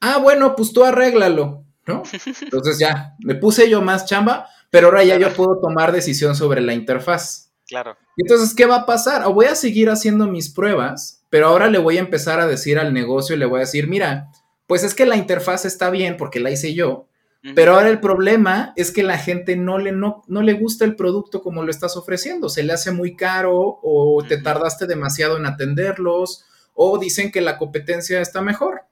[0.00, 2.02] Ah, bueno, pues tú arréglalo, ¿no?
[2.42, 6.60] Entonces ya, me puse yo más chamba, pero ahora ya yo puedo tomar decisión sobre
[6.62, 7.49] la interfaz.
[7.70, 7.96] Claro.
[8.16, 9.24] Y Entonces, ¿qué va a pasar?
[9.24, 12.80] O voy a seguir haciendo mis pruebas, pero ahora le voy a empezar a decir
[12.80, 14.28] al negocio y le voy a decir, mira,
[14.66, 17.06] pues es que la interfaz está bien porque la hice yo,
[17.54, 20.94] pero ahora el problema es que la gente no le, no, no le gusta el
[20.94, 25.46] producto como lo estás ofreciendo, se le hace muy caro o te tardaste demasiado en
[25.46, 28.82] atenderlos o dicen que la competencia está mejor.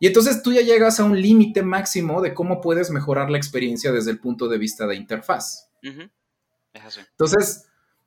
[0.00, 3.92] Y entonces tú ya llegas a un límite máximo de cómo puedes mejorar la experiencia
[3.92, 5.70] desde el punto de vista de interfaz.
[7.12, 7.66] Entonces,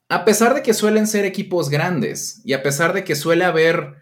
[0.10, 3.96] a pesar de que suelen ser equipos grandes y a pesar de que suele haber,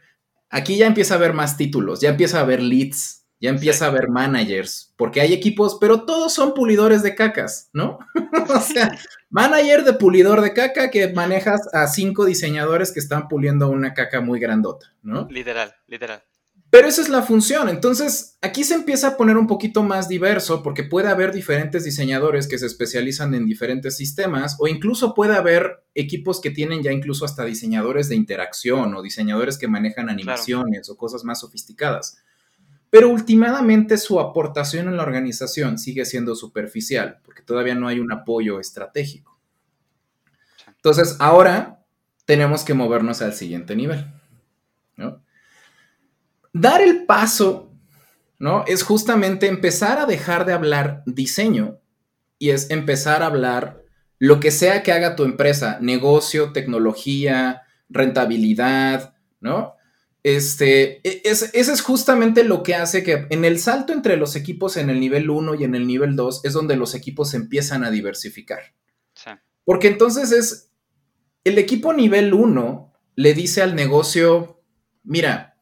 [0.50, 3.88] aquí ya empieza a haber más títulos, ya empieza a haber leads, ya empieza a
[3.90, 8.00] haber managers, porque hay equipos, pero todos son pulidores de cacas, ¿no?
[8.50, 8.98] o sea,
[9.30, 14.22] manager de pulidor de caca que manejas a cinco diseñadores que están puliendo una caca
[14.22, 15.28] muy grandota, ¿no?
[15.30, 16.24] Literal, literal.
[16.76, 17.70] Pero esa es la función.
[17.70, 22.50] Entonces, aquí se empieza a poner un poquito más diverso porque puede haber diferentes diseñadores
[22.50, 27.24] que se especializan en diferentes sistemas o incluso puede haber equipos que tienen ya incluso
[27.24, 32.18] hasta diseñadores de interacción o diseñadores que manejan animaciones o cosas más sofisticadas.
[32.90, 38.12] Pero últimamente su aportación en la organización sigue siendo superficial porque todavía no hay un
[38.12, 39.40] apoyo estratégico.
[40.68, 41.86] Entonces, ahora
[42.26, 44.12] tenemos que movernos al siguiente nivel.
[44.98, 45.25] ¿no?
[46.58, 47.70] Dar el paso,
[48.40, 48.64] ¿no?
[48.66, 51.82] Es justamente empezar a dejar de hablar diseño
[52.40, 53.84] y es empezar a hablar
[54.20, 59.74] lo que sea que haga tu empresa, negocio, tecnología, rentabilidad, ¿no?
[60.24, 64.38] Este, e- es, ese es justamente lo que hace que en el salto entre los
[64.38, 67.84] equipos en el nivel 1 y en el nivel 2 es donde los equipos empiezan
[67.84, 68.62] a diversificar.
[69.14, 69.32] Sí.
[69.66, 70.72] Porque entonces es,
[71.44, 74.64] el equipo nivel 1 le dice al negocio,
[75.04, 75.55] mira,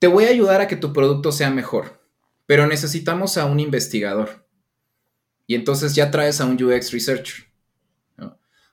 [0.00, 2.02] te voy a ayudar a que tu producto sea mejor,
[2.46, 4.48] pero necesitamos a un investigador.
[5.46, 7.46] Y entonces ya traes a un UX researcher.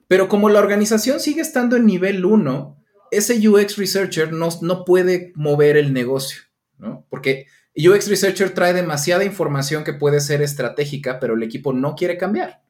[0.08, 5.34] Pero como la organización sigue estando en nivel 1, ese UX researcher no, no puede
[5.36, 6.44] mover el negocio,
[6.78, 7.06] ¿no?
[7.10, 12.18] Porque UX researcher trae demasiada información que puede ser estratégica, pero el equipo no quiere
[12.18, 12.62] cambiar.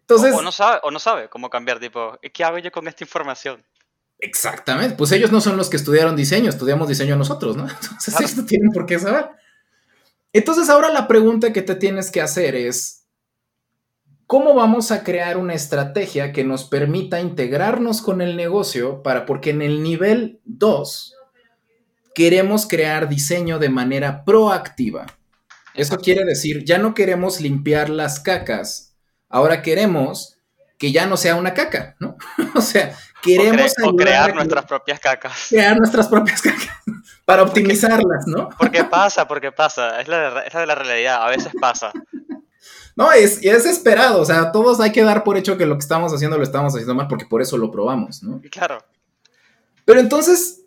[0.00, 2.88] Entonces, o, o no sabe, o no sabe cómo cambiar, tipo, ¿qué hago yo con
[2.88, 3.62] esta información?
[4.22, 7.64] Exactamente, pues ellos no son los que estudiaron diseño, estudiamos diseño nosotros, ¿no?
[7.68, 8.24] Entonces Claro.
[8.24, 9.26] ellos no tienen por qué saber.
[10.32, 13.04] Entonces ahora la pregunta que te tienes que hacer es,
[14.26, 19.50] ¿cómo vamos a crear una estrategia que nos permita integrarnos con el negocio para, porque
[19.50, 21.14] en el nivel 2
[22.14, 25.06] queremos crear diseño de manera proactiva?
[25.74, 28.94] Eso quiere decir, ya no queremos limpiar las cacas,
[29.28, 30.36] ahora queremos
[30.82, 32.16] que ya no sea una caca, ¿no?
[32.56, 35.46] o sea, O, queremos cre- o a crear nuestras propias cacas.
[35.48, 36.68] crear nuestras propias cacas
[37.24, 38.48] para optimizarlas, ¿no?
[38.58, 40.00] Porque pasa, porque pasa.
[40.00, 41.22] Es la, es la de la realidad.
[41.24, 41.92] A veces pasa.
[42.94, 45.80] No, es, es esperado, o sea, todos hay que dar por hecho que lo que
[45.82, 48.38] estamos haciendo lo estamos haciendo mal porque por eso lo probamos, ¿no?
[48.50, 48.84] Claro.
[49.86, 50.60] Pero entonces,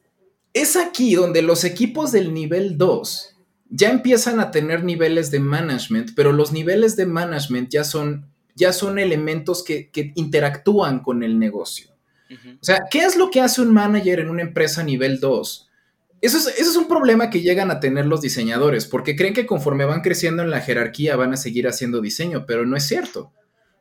[0.51, 3.35] es aquí donde los equipos del nivel 2
[3.69, 8.73] ya empiezan a tener niveles de management, pero los niveles de management ya son, ya
[8.73, 11.95] son elementos que, que interactúan con el negocio.
[12.29, 15.69] O sea, ¿qué es lo que hace un manager en una empresa nivel 2?
[16.21, 19.45] Eso es, eso es un problema que llegan a tener los diseñadores, porque creen que
[19.45, 23.31] conforme van creciendo en la jerarquía van a seguir haciendo diseño, pero no es cierto.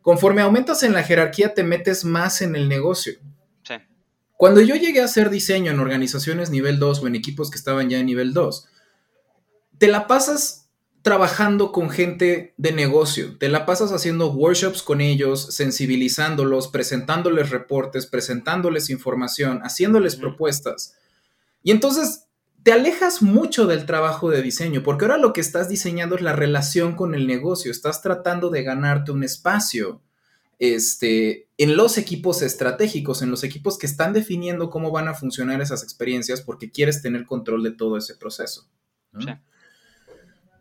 [0.03, 3.15] Conforme aumentas en la jerarquía te metes más en el negocio.
[3.63, 3.75] Sí.
[4.37, 7.89] Cuando yo llegué a hacer diseño en organizaciones nivel 2 o en equipos que estaban
[7.89, 8.69] ya en nivel 2,
[9.79, 10.64] te la pasas
[11.05, 18.07] trabajando con gente de negocio, te la pasas haciendo workshops con ellos, sensibilizándolos, presentándoles reportes,
[18.07, 20.97] presentándoles información, haciéndoles propuestas.
[21.63, 22.25] Y entonces
[22.63, 26.33] te alejas mucho del trabajo de diseño, porque ahora lo que estás diseñando es la
[26.33, 30.01] relación con el negocio, estás tratando de ganarte un espacio
[30.59, 35.61] este, en los equipos estratégicos, en los equipos que están definiendo cómo van a funcionar
[35.61, 38.71] esas experiencias, porque quieres tener control de todo ese proceso.
[39.13, 39.21] ¿no?
[39.21, 39.29] Sí.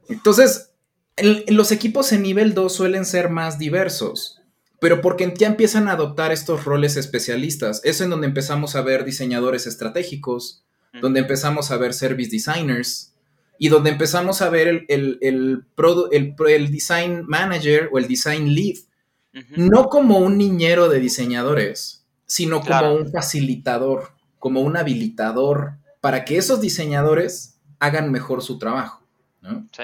[0.09, 0.71] Entonces,
[1.15, 4.41] en, en los equipos en nivel 2 suelen ser más diversos,
[4.79, 7.81] pero porque ya empiezan a adoptar estos roles especialistas.
[7.83, 10.63] Es en donde empezamos a ver diseñadores estratégicos,
[11.01, 13.13] donde empezamos a ver service designers
[13.57, 16.09] y donde empezamos a ver el, el, el produ-
[16.69, 18.75] design manager o el design lead,
[19.55, 22.95] no como un niñero de diseñadores, sino como Claro.
[22.95, 29.02] un facilitador, como un habilitador para que esos diseñadores hagan mejor su trabajo.
[29.43, 29.67] ¿No?
[29.75, 29.83] Sí.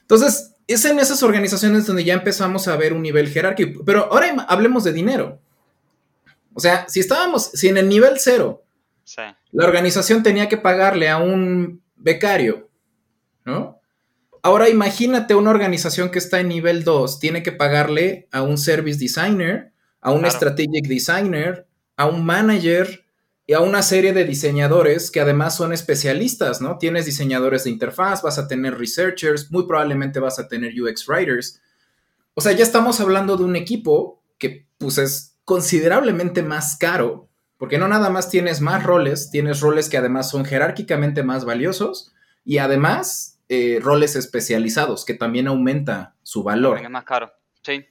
[0.00, 3.84] Entonces, es en esas organizaciones donde ya empezamos a ver un nivel jerárquico.
[3.84, 5.40] Pero ahora hablemos de dinero.
[6.54, 8.64] O sea, si estábamos, si en el nivel cero
[9.04, 9.20] Sí.
[9.52, 12.70] la organización tenía que pagarle a un becario,
[13.44, 13.80] ¿no?
[14.42, 18.98] Ahora imagínate una organización que está en nivel 2, tiene que pagarle a un service
[18.98, 20.34] designer, a un Claro.
[20.36, 23.03] strategic designer, a un manager
[23.46, 26.78] y a una serie de diseñadores que además son especialistas, ¿no?
[26.78, 31.60] Tienes diseñadores de interfaz, vas a tener researchers, muy probablemente vas a tener UX writers.
[32.34, 37.28] O sea, ya estamos hablando de un equipo que pues es considerablemente más caro,
[37.58, 42.12] porque no nada más tienes más roles, tienes roles que además son jerárquicamente más valiosos
[42.46, 46.78] y además eh, roles especializados, que también aumenta su valor.
[46.82, 47.30] Es más caro.
[47.62, 47.84] Sí.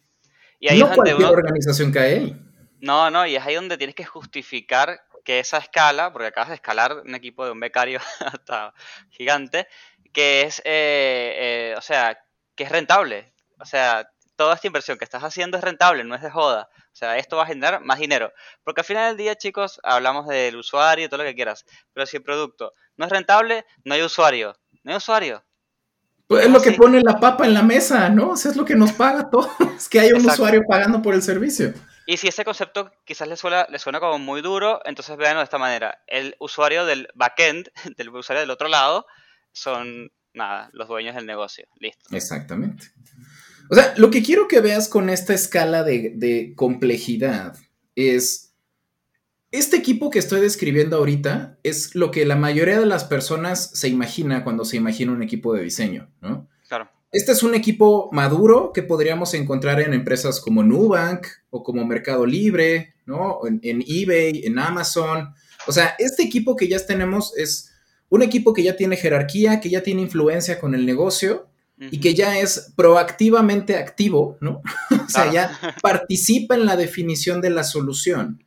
[0.59, 1.37] Y ahí No es donde cualquier uno.
[1.37, 2.41] organización cae ahí.
[2.81, 6.55] No, no, y es ahí donde tienes que justificar que esa escala, porque acabas de
[6.55, 8.73] escalar un equipo de un becario hasta
[9.09, 9.67] gigante,
[10.11, 12.19] que es, eh, eh, o sea,
[12.55, 13.33] que es rentable.
[13.59, 16.69] O sea, toda esta inversión que estás haciendo es rentable, no es de joda.
[16.75, 18.31] O sea, esto va a generar más dinero.
[18.63, 21.65] Porque al final del día, chicos, hablamos del usuario y todo lo que quieras.
[21.93, 24.55] Pero si el producto no es rentable, no hay usuario.
[24.83, 25.43] No hay usuario.
[26.27, 26.77] Pues es lo que Sí.
[26.77, 28.31] pone la papa en la mesa, ¿no?
[28.31, 29.49] O sea, es lo que nos paga a todos,
[29.89, 30.33] que hay un Exacto.
[30.43, 31.73] usuario pagando por el servicio.
[32.05, 35.45] Y si ese concepto quizás le suena, le suena como muy duro, entonces véanlo de
[35.45, 36.03] esta manera.
[36.07, 39.05] El usuario del backend, del usuario del otro lado,
[39.51, 41.67] son, nada, los dueños del negocio.
[41.79, 42.15] Listo.
[42.15, 42.87] Exactamente.
[43.69, 47.55] O sea, lo que quiero que veas con esta escala de, de complejidad
[47.95, 48.53] es,
[49.51, 53.87] este equipo que estoy describiendo ahorita es lo que la mayoría de las personas se
[53.87, 56.49] imagina cuando se imagina un equipo de diseño, ¿no?
[57.13, 62.25] Este es un equipo maduro que podríamos encontrar en empresas como Nubank o como Mercado
[62.25, 63.39] Libre, ¿no?
[63.47, 65.33] En, en eBay, en Amazon.
[65.67, 67.71] O sea, este equipo que ya tenemos es
[68.09, 71.47] un equipo que ya tiene jerarquía, que ya tiene influencia con el negocio
[71.79, 74.61] y que ya es proactivamente activo, ¿no?
[74.91, 75.31] o sea, Claro.
[75.33, 78.42] ya participa en la definición de la solución.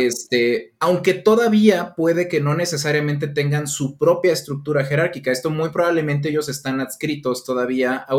[0.00, 5.32] Este, aunque todavía puede que no necesariamente tengan su propia estructura jerárquica.
[5.32, 8.14] Esto muy probablemente ellos están adscritos todavía a,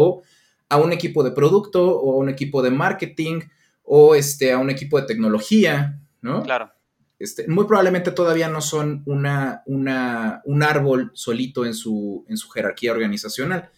[0.69, 3.41] a un equipo de producto o a un equipo de marketing
[3.83, 6.43] o este, a un equipo de tecnología, ¿no?
[6.43, 6.71] Claro.
[7.17, 12.49] Este, muy probablemente todavía no son una, una- un árbol solito en su, en su
[12.49, 13.69] jerarquía organizacional.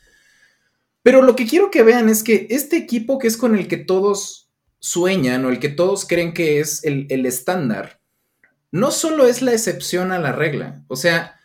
[1.04, 3.78] Pero lo que quiero que vean es que este equipo que es con el que
[3.78, 4.47] todos
[4.80, 8.02] sueñan o el que todos creen que es el, el estándar,
[8.72, 10.84] no solo es la excepción a la regla.
[10.88, 11.40] O sea,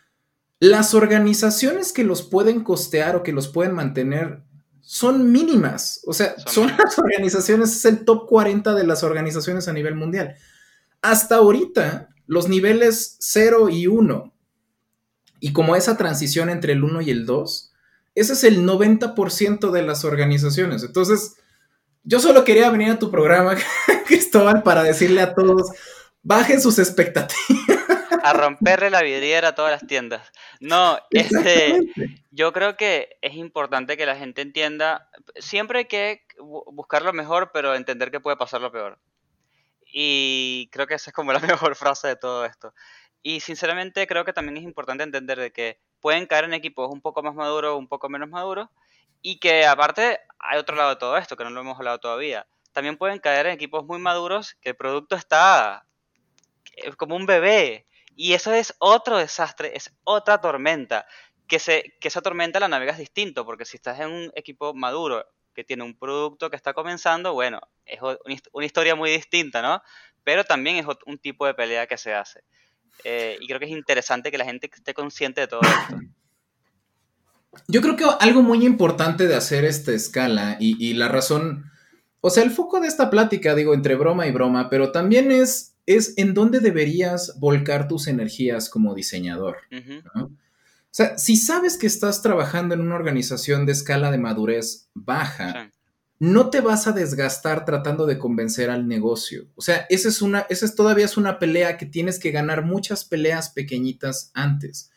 [0.59, 4.43] las organizaciones que los pueden costear o que los pueden mantener
[4.81, 6.01] son mínimas.
[6.05, 9.95] O sea, Son son, las organizaciones, es el top 40 de las organizaciones a nivel
[9.95, 10.35] mundial.
[11.01, 14.33] Hasta ahorita, los niveles 0 y 1,
[15.39, 17.73] y como esa transición entre el 1 y el 2,
[18.15, 20.83] ese es el 90% de las organizaciones.
[20.83, 21.35] Entonces,
[22.03, 23.55] yo solo quería venir a tu programa,
[24.05, 25.71] Cristóbal, para decirle a todos,
[26.21, 27.79] bajen sus expectativas.
[28.23, 30.31] A romperle la vidriera a todas las tiendas.
[30.61, 31.77] No, este,
[32.31, 37.11] yo creo que es importante que la gente entienda, siempre hay que bu- buscar lo
[37.11, 38.97] mejor, pero entender que puede pasar lo peor.
[39.85, 42.73] Y creo que esa es como la mejor frase de todo esto.
[43.21, 47.01] Y sinceramente creo que también es importante entender de que pueden caer en equipos un
[47.01, 48.69] poco más maduros, un poco menos maduros,
[49.23, 52.45] y que aparte hay otro lado de todo esto, que no lo hemos hablado todavía.
[52.73, 55.87] También pueden caer en equipos muy maduros que el producto está
[56.97, 57.87] como un bebé.
[58.15, 61.07] Y eso es otro desastre, es otra tormenta.
[61.47, 65.25] Que, se, que esa tormenta la navegas distinto, porque si estás en un equipo maduro
[65.53, 69.61] que tiene un producto que está comenzando, bueno, es una, hist- una historia muy distinta,
[69.61, 69.81] ¿no?
[70.23, 72.43] Pero también es un tipo de pelea que se hace.
[73.03, 75.97] Eh, y creo que es interesante que la gente esté consciente de todo esto.
[77.67, 81.71] Yo creo que algo muy importante de hacer esta escala y, y la razón,
[82.21, 85.75] o sea, el foco de esta plática, digo, entre broma y broma, pero también es,
[85.85, 89.57] es en dónde deberías volcar tus energías como diseñador.
[90.93, 95.69] O sea, si sabes que estás trabajando en una organización de escala de madurez baja,
[95.71, 95.77] sí.
[96.19, 99.47] no te vas a desgastar tratando de convencer al negocio.
[99.55, 102.63] O sea, esa es una, esa es todavía es una pelea que tienes que ganar
[102.63, 104.91] muchas peleas pequeñitas antes.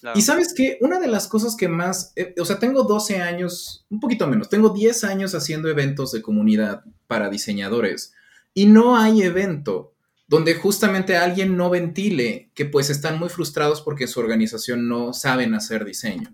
[0.00, 0.18] Claro.
[0.18, 3.84] Y sabes que una de las cosas que más, eh, o sea, tengo 12 años,
[3.90, 8.14] un poquito menos, tengo 10 años haciendo eventos de comunidad para diseñadores
[8.54, 9.92] y no hay evento
[10.26, 15.54] donde justamente alguien no ventile que pues están muy frustrados porque su organización no saben
[15.54, 16.32] hacer diseño.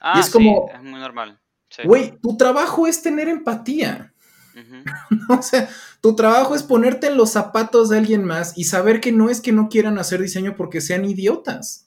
[0.00, 1.38] Ah, es sí, como- es muy normal.
[1.68, 1.82] Sí.
[1.84, 4.12] Güey, tu trabajo es tener empatía.
[5.28, 5.68] O sea,
[6.00, 9.40] tu trabajo es ponerte en los zapatos de alguien más y saber que no es
[9.40, 11.85] que no quieran hacer diseño porque sean idiotas.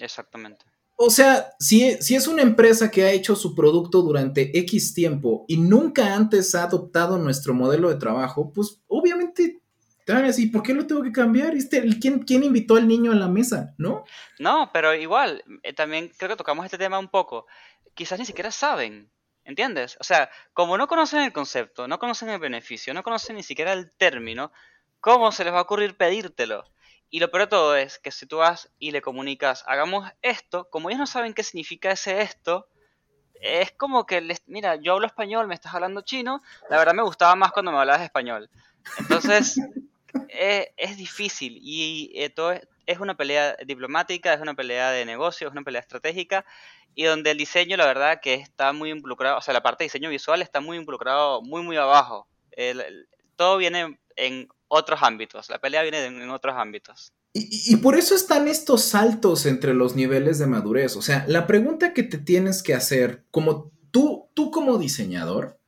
[0.00, 0.64] Exactamente.
[0.96, 5.44] O sea, si, si es una empresa que ha hecho su producto durante X tiempo
[5.48, 9.62] y nunca antes ha adoptado nuestro modelo de trabajo, pues obviamente
[10.04, 11.54] te van a decir, ¿por qué lo tengo que cambiar?
[11.54, 13.74] Este, el- ¿quién, ¿Quién invitó al niño a la mesa?
[13.78, 14.04] ¿No?
[14.38, 17.46] No, pero igual, eh, también creo que tocamos este tema un poco.
[17.94, 19.10] Quizás ni siquiera saben,
[19.44, 19.96] ¿entiendes?
[20.00, 23.72] O sea, como no conocen el concepto, no conocen el beneficio, no conocen ni siquiera
[23.72, 24.52] el término,
[25.00, 26.64] ¿cómo se les va a ocurrir pedírtelo?
[27.10, 30.70] Y lo peor de todo es que si tú vas y le comunicas, hagamos esto,
[30.70, 32.68] como ellos no saben qué significa ese esto,
[33.40, 37.02] es como que, les, mira, yo hablo español, me estás hablando chino, la verdad me
[37.02, 38.48] gustaba más cuando me hablabas español.
[38.98, 39.56] Entonces,
[40.28, 42.52] eh, es difícil y eh, todo
[42.86, 46.44] es, una pelea diplomática, es una pelea de negocio, es una pelea estratégica
[46.94, 49.86] y donde el diseño, la verdad, que está muy involucrado, o sea, la parte de
[49.86, 52.28] diseño visual está muy involucrado, muy, muy abajo.
[53.36, 57.12] Todo viene en otros ámbitos, la pelea viene en, en otros ámbitos.
[57.32, 60.96] Y, por eso están estos saltos entre los niveles de madurez.
[60.96, 65.60] O sea, la pregunta que te tienes que hacer, como tú, tú como diseñador,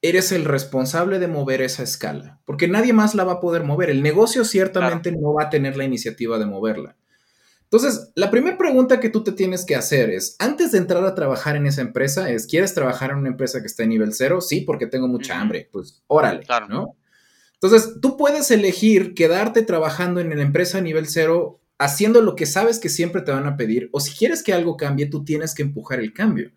[0.00, 3.90] eres el responsable de mover esa escala, porque nadie más la va a poder mover.
[3.90, 6.96] El negocio ciertamente no va a tener la iniciativa de moverla.
[7.64, 11.16] Entonces, la primera pregunta que tú te tienes que hacer es, antes de entrar a
[11.16, 14.40] trabajar en esa empresa, es, ¿quieres trabajar en una empresa que está en nivel cero?
[14.40, 15.68] Sí, porque tengo mucha hambre.
[15.72, 16.68] Pues, órale, Claro.
[16.68, 16.96] ¿no?
[17.60, 22.46] Entonces, tú puedes elegir quedarte trabajando en la empresa a nivel cero, haciendo lo que
[22.46, 25.54] sabes que siempre te van a pedir, o si quieres que algo cambie, tú tienes
[25.54, 26.52] que empujar el cambio.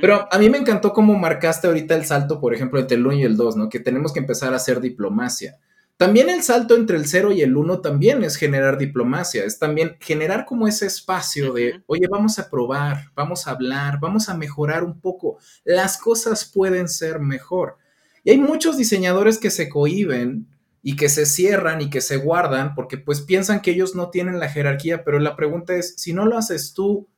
[0.00, 3.16] Pero a mí me encantó cómo marcaste ahorita el salto, por ejemplo, entre el 1
[3.16, 3.68] y el 2, ¿no?
[3.68, 5.58] Que tenemos que empezar a hacer diplomacia.
[5.96, 9.96] También el salto entre el 0 y el 1 también es generar diplomacia, es también
[10.00, 14.84] generar como ese espacio de, oye, vamos a probar, vamos a hablar, vamos a mejorar
[14.84, 17.76] un poco, las cosas pueden ser mejor.
[18.24, 20.48] Y hay muchos diseñadores que se cohiben
[20.82, 24.38] y que se cierran y que se guardan porque pues piensan que ellos no tienen
[24.38, 27.08] la jerarquía, pero la pregunta es, si no lo haces tú,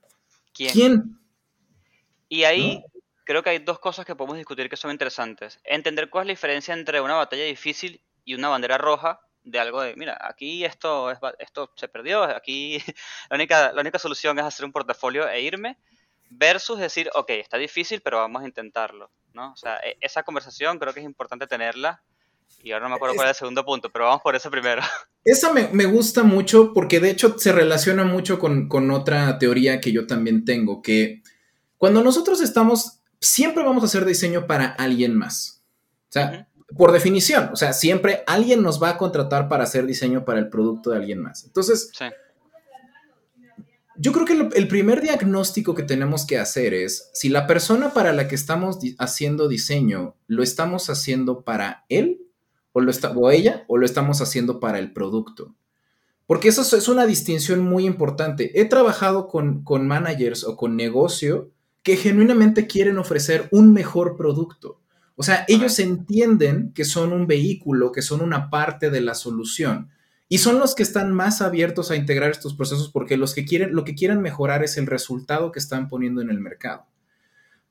[0.53, 0.73] ¿Quién?
[0.73, 1.19] ¿quién?
[2.29, 2.83] Y ahí
[3.25, 5.59] creo que hay dos cosas que podemos discutir que son interesantes.
[5.65, 9.83] Entender cuál es la diferencia entre una batalla difícil y una bandera roja de algo
[9.83, 12.79] de, mira, aquí esto, es, esto se perdió, aquí
[13.31, 15.79] la única, la única solución es hacer un portafolio e irme,
[16.31, 19.53] versus decir, ok, está difícil, pero vamos a intentarlo, ¿no?
[19.53, 22.03] O sea, e- esa conversación creo que es importante tenerla.
[22.63, 24.81] Y ahora no me acuerdo cuál es el segundo punto, pero vamos por eso primero.
[25.25, 29.81] Esa me, me gusta mucho porque de hecho se relaciona mucho con, con otra teoría
[29.81, 31.23] que yo también tengo, que
[31.79, 35.63] cuando nosotros estamos, siempre vamos a hacer diseño para alguien más.
[36.09, 40.25] O sea, por definición, o sea, siempre alguien nos va a contratar para hacer diseño
[40.25, 41.45] para el producto de alguien más.
[41.45, 42.07] Entonces, Sí.
[43.97, 48.13] Yo creo que el primer diagnóstico que tenemos que hacer es si la persona para
[48.13, 52.21] la que estamos di- haciendo diseño lo estamos haciendo para él
[52.73, 55.55] o, lo está, o ella o lo estamos haciendo para el producto.
[56.27, 58.59] Porque eso es, es una distinción muy importante.
[58.61, 61.51] He trabajado con, con managers o con negocio
[61.83, 64.81] que genuinamente quieren ofrecer un mejor producto.
[65.17, 69.91] O sea, ellos entienden que son un vehículo, que son una parte de la solución.
[70.29, 73.75] Y son los que están más abiertos a integrar estos procesos porque los que quieren,
[73.75, 76.87] lo que quieren mejorar es el resultado que están poniendo en el mercado.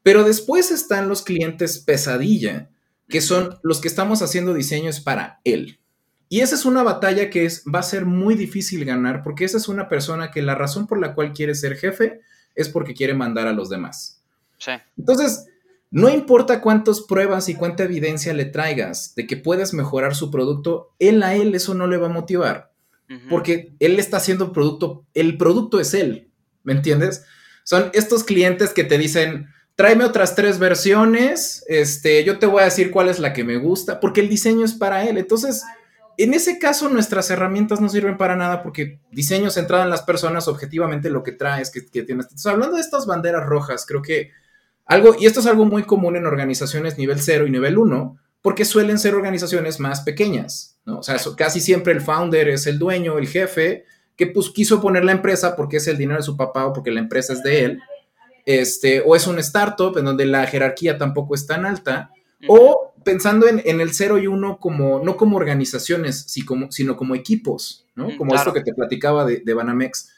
[0.04, 2.70] Pero después están los clientes pesadilla,
[3.10, 5.80] que son los que estamos haciendo diseños para él.
[6.30, 9.58] Y esa es una batalla que es, va a ser muy difícil ganar porque esa
[9.58, 12.22] es una persona que la razón por la cual quiere ser jefe
[12.56, 14.24] es porque quiere mandar a los demás.
[14.58, 14.72] Sí.
[14.98, 15.46] Entonces,
[15.94, 20.96] no importa cuántas pruebas y cuánta evidencia le traigas de que puedes mejorar su producto,
[20.98, 22.74] él a él eso no le va a motivar.
[23.30, 26.32] Porque él está haciendo producto, el producto es él,
[26.64, 27.26] ¿me entiendes?
[27.64, 32.66] Son estos clientes que te dicen, tráeme otras tres versiones, este, yo te voy a
[32.66, 35.20] decir cuál es la que me gusta, porque el diseño es para él.
[35.20, 35.62] Entonces,
[36.18, 40.48] en ese caso, nuestras herramientas no sirven para nada porque diseño centrado en las personas,
[40.48, 42.26] objetivamente lo que traes, que, que tienes.
[42.26, 44.32] Entonces, hablando de estas banderas rojas, creo que
[44.86, 48.66] algo, y esto es algo muy común en organizaciones nivel 0 y nivel 1, porque
[48.66, 51.00] suelen ser organizaciones más pequeñas, ¿no?
[51.00, 53.86] O sea, so- casi siempre el founder es el dueño, el jefe,
[54.18, 56.92] que pues quiso poner la empresa porque es el dinero de su papá o porque
[56.92, 57.80] la empresa es de él,
[58.46, 62.12] este, o es un startup en donde la jerarquía tampoco es tan alta,
[62.48, 66.98] o pensando en, en el 0 y 1 como, no como organizaciones, si como- sino
[66.98, 68.16] como equipos, ¿no?
[68.18, 68.50] Como claro.
[68.50, 70.10] esto que te platicaba de, de Banamex.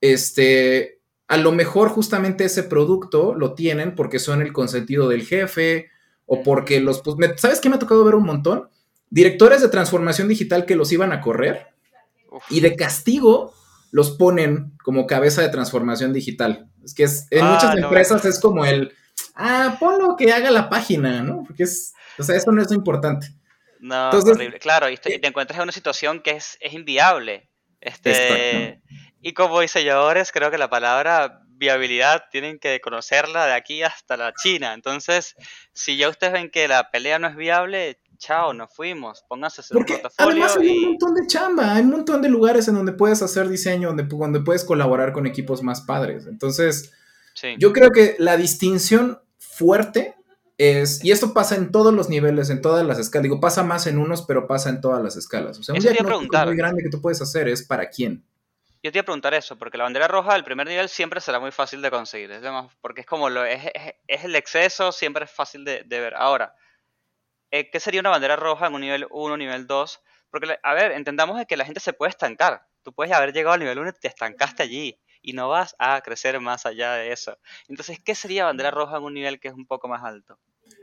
[0.00, 0.93] Este,
[1.28, 5.90] a lo mejor justamente ese producto lo tienen porque son el consentido del jefe
[6.26, 8.68] o porque los, pues, me- ¿sabes qué me ha tocado ver un montón?
[9.10, 11.68] Directores de transformación digital que los iban a correr
[12.30, 12.42] Uf.
[12.50, 13.54] y de castigo
[13.90, 16.68] los ponen como cabeza de transformación digital.
[16.84, 17.82] Es que es, en Ah, muchas no.
[17.84, 18.92] empresas es como el,
[19.36, 21.44] ah, ponlo que haga la página, ¿no?
[21.46, 23.28] Porque es, o sea, eso no es lo importante.
[23.80, 24.58] No, Entonces- horrible.
[24.58, 27.48] Claro, y te, encuentras en una situación que es, es inviable.
[27.80, 28.80] Este, Exacto.
[29.24, 34.32] Y como diseñadores, creo que la palabra viabilidad tienen que conocerla de aquí hasta la
[34.34, 34.74] China.
[34.74, 35.34] Entonces,
[35.72, 39.24] si ya ustedes ven que la pelea no es viable, chao, nos fuimos.
[39.28, 42.74] Pónganse Porque portafolio además hay un montón de chamba, hay un montón de lugares en
[42.74, 46.26] donde puedes hacer diseño, donde, donde puedes colaborar con equipos más padres.
[46.26, 46.92] Entonces,
[47.34, 47.56] Sí.
[47.58, 50.14] Yo creo que la distinción fuerte
[50.56, 53.86] es, y esto pasa en todos los niveles, en todas las escalas, digo, pasa más
[53.86, 55.58] en unos, pero pasa en todas las escalas.
[55.58, 58.24] O sea, un diagnóstico muy grande que tú puedes hacer es para quién.
[58.84, 61.40] Yo te iba a preguntar eso, porque la bandera roja del primer nivel siempre será
[61.40, 62.30] muy fácil de conseguir.
[62.32, 65.84] Es demás- porque es como lo es, es- es el exceso, siempre es fácil de,
[65.84, 66.14] de ver.
[66.14, 66.54] Ahora,
[67.50, 70.02] eh, ¿qué sería una bandera roja en un nivel 1, nivel 2?
[70.30, 72.66] Porque, a ver, entendamos que la gente se puede estancar.
[72.82, 75.00] Tú puedes haber llegado al nivel 1 y te estancaste allí.
[75.22, 77.38] Y no vas a crecer más allá de eso.
[77.68, 80.38] Entonces, ¿qué sería bandera roja en un nivel que es un poco más alto?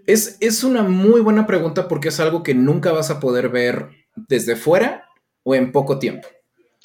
[0.08, 3.90] Es, es una muy buena pregunta porque es algo que nunca vas a poder ver
[4.16, 5.08] desde fuera
[5.44, 6.28] o en poco tiempo.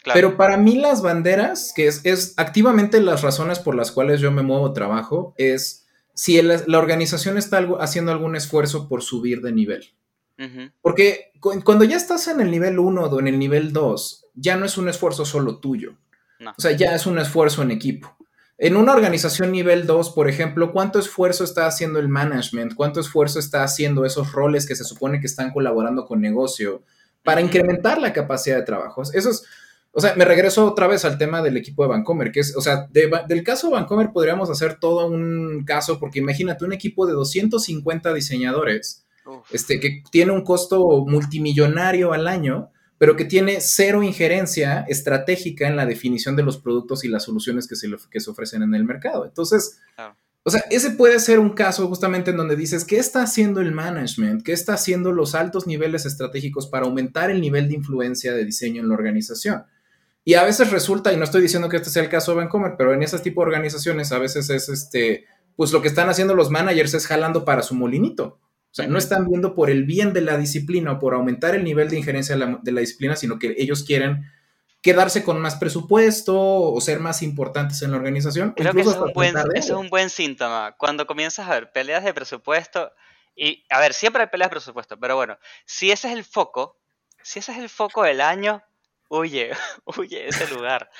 [0.06, 0.16] Claro.
[0.18, 4.30] Pero para mí las banderas, que es, es activamente las razones por las cuales yo
[4.30, 5.84] me muevo trabajo, es
[6.14, 9.94] si el- la organización está algo- haciendo algún esfuerzo por subir de nivel.
[10.38, 14.26] Ujú, Porque cu- cuando ya estás en el nivel 1 o en el nivel 2,
[14.34, 15.96] ya no es un esfuerzo solo tuyo.
[16.38, 16.52] No.
[16.56, 18.16] O sea, ya es un esfuerzo en equipo.
[18.58, 22.74] En una organización nivel 2, por ejemplo, ¿cuánto esfuerzo está haciendo el management?
[22.74, 26.82] ¿Cuánto esfuerzo está haciendo esos roles que se supone que están colaborando con negocio
[27.24, 29.02] para incrementar la capacidad de trabajo?
[29.02, 29.42] Eso es,
[29.92, 32.60] o sea, me regreso otra vez al tema del equipo de Vancomer, que es, o
[32.60, 37.14] sea, de del caso Vancomer podríamos hacer todo un caso, porque imagínate un equipo de
[37.14, 44.02] 250 diseñadores uf, este, que tiene un costo multimillonario al año, pero que tiene cero
[44.02, 48.20] injerencia estratégica en la definición de los productos y las soluciones que se, le- que
[48.20, 49.24] se ofrecen en el mercado.
[49.26, 49.78] Entonces,
[50.44, 53.72] o sea, ese puede ser un caso justamente en donde dices, ¿qué está haciendo el
[53.72, 54.42] management?
[54.44, 58.80] ¿Qué está haciendo los altos niveles estratégicos para aumentar el nivel de influencia de diseño
[58.82, 59.64] en la organización?
[60.28, 62.74] Y a veces resulta, y no estoy diciendo que este sea el caso de Vancomer,
[62.76, 65.24] pero en ese tipo de organizaciones a veces es este,
[65.54, 68.40] pues lo que están haciendo los managers es jalando para su molinito.
[68.42, 71.62] O sea, no están viendo por el bien de la disciplina o por aumentar el
[71.62, 74.24] nivel de injerencia de la, de la disciplina, sino que ellos quieren
[74.82, 78.52] quedarse con más presupuesto o ser más importantes en la organización.
[78.56, 80.74] Creo que eso es, un buen, eso es un buen síntoma.
[80.76, 82.90] Cuando comienzas a ver peleas de presupuesto,
[83.36, 86.80] y a ver, siempre hay peleas de presupuesto, pero bueno, si ese es el foco,
[87.22, 88.64] si ese es el foco del año,
[89.08, 89.50] huye,
[89.84, 90.90] huye de ese lugar.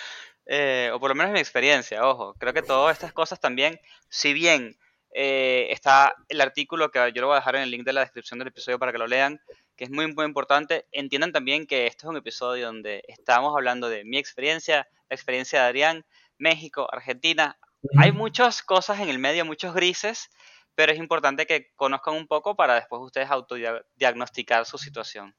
[0.46, 3.80] Eh, o por lo menos en mi experiencia, ojo, creo que todas estas cosas también,
[4.08, 4.78] si bien
[5.12, 8.02] eh, está el artículo que yo lo voy a dejar en el link de la
[8.02, 9.40] descripción del episodio para que lo lean,
[9.74, 10.86] que es muy, muy importante.
[10.92, 15.62] Entiendan también que este es un episodio donde estamos hablando de mi experiencia, la experiencia
[15.62, 16.04] de Adrián,
[16.38, 17.58] México, Argentina.
[17.98, 20.30] Hay muchas cosas en el medio, muchos grises,
[20.74, 25.34] pero es importante que conozcan un poco para después ustedes autodiagnosticar su situación.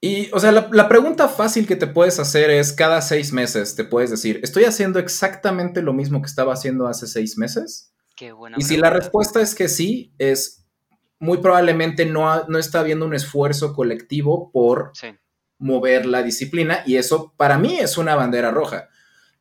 [0.00, 3.74] Y, o sea, la, la, pregunta fácil que te puedes hacer es, cada seis meses
[3.74, 7.92] te puedes decir, ¿estoy haciendo exactamente lo mismo que estaba haciendo hace seis meses?
[8.14, 10.66] Qué buena y si la respuesta es que sí, es
[11.18, 15.08] muy probablemente no, ha, no está habiendo un esfuerzo colectivo por sí.
[15.58, 18.88] mover la disciplina y eso para mí es una bandera roja.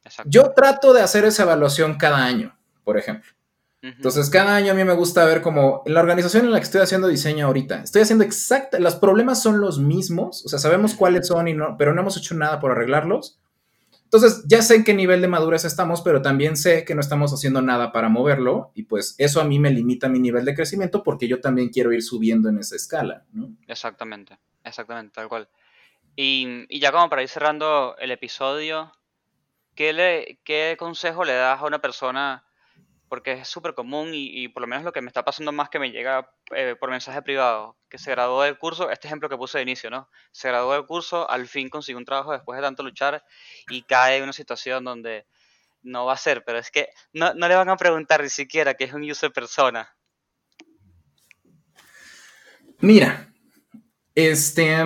[0.03, 0.29] Exacto.
[0.31, 3.31] Yo trato de hacer esa evaluación cada año, por ejemplo.
[3.81, 6.65] Entonces, cada año a mí me gusta ver como en la organización en la que
[6.65, 10.95] estoy haciendo diseño ahorita, estoy haciendo exacta, los problemas son los mismos, o sea, sabemos
[10.95, 13.39] cuáles son, y no, pero no hemos hecho nada por arreglarlos.
[14.03, 17.33] Entonces, ya sé en qué nivel de madurez estamos, pero también sé que no estamos
[17.33, 21.03] haciendo nada para moverlo, y pues eso a mí me limita mi nivel de crecimiento
[21.03, 23.49] porque yo también quiero ir subiendo en esa escala, ¿no?
[23.67, 25.49] Exactamente, exactamente, tal cual.
[26.15, 28.91] Y, y ya como para ir cerrando el episodio,
[29.75, 32.46] ¿qué, le, qué consejo le das a una persona?
[33.07, 35.79] Porque es súper común y, por lo menos lo que me está pasando más que
[35.79, 39.57] me llega eh, por mensaje privado, que se graduó del curso, este ejemplo que puse
[39.57, 40.09] de inicio, ¿no?
[40.31, 43.23] Se graduó del curso, al fin consiguió un trabajo después de tanto luchar
[43.69, 45.25] y cae en una situación donde
[45.81, 48.73] no va a ser, pero es que no, no le van a preguntar ni siquiera
[48.73, 49.95] que es un user persona.
[52.79, 53.33] Mira,
[54.13, 54.77] este,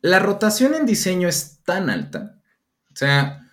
[0.00, 2.40] la rotación en diseño es tan alta,
[2.92, 3.47] o sea,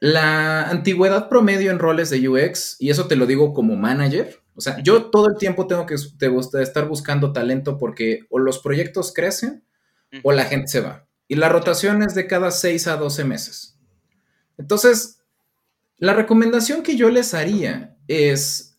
[0.00, 4.60] la antigüedad promedio en roles de UX, y eso te lo digo como manager, o
[4.60, 9.64] sea, yo todo el tiempo tengo que estar buscando talento porque o los proyectos crecen
[10.22, 11.06] o la gente se va.
[11.28, 13.78] Y la rotación es de cada 6 a 12 meses.
[14.56, 15.20] Entonces,
[15.98, 18.78] la recomendación que yo les haría es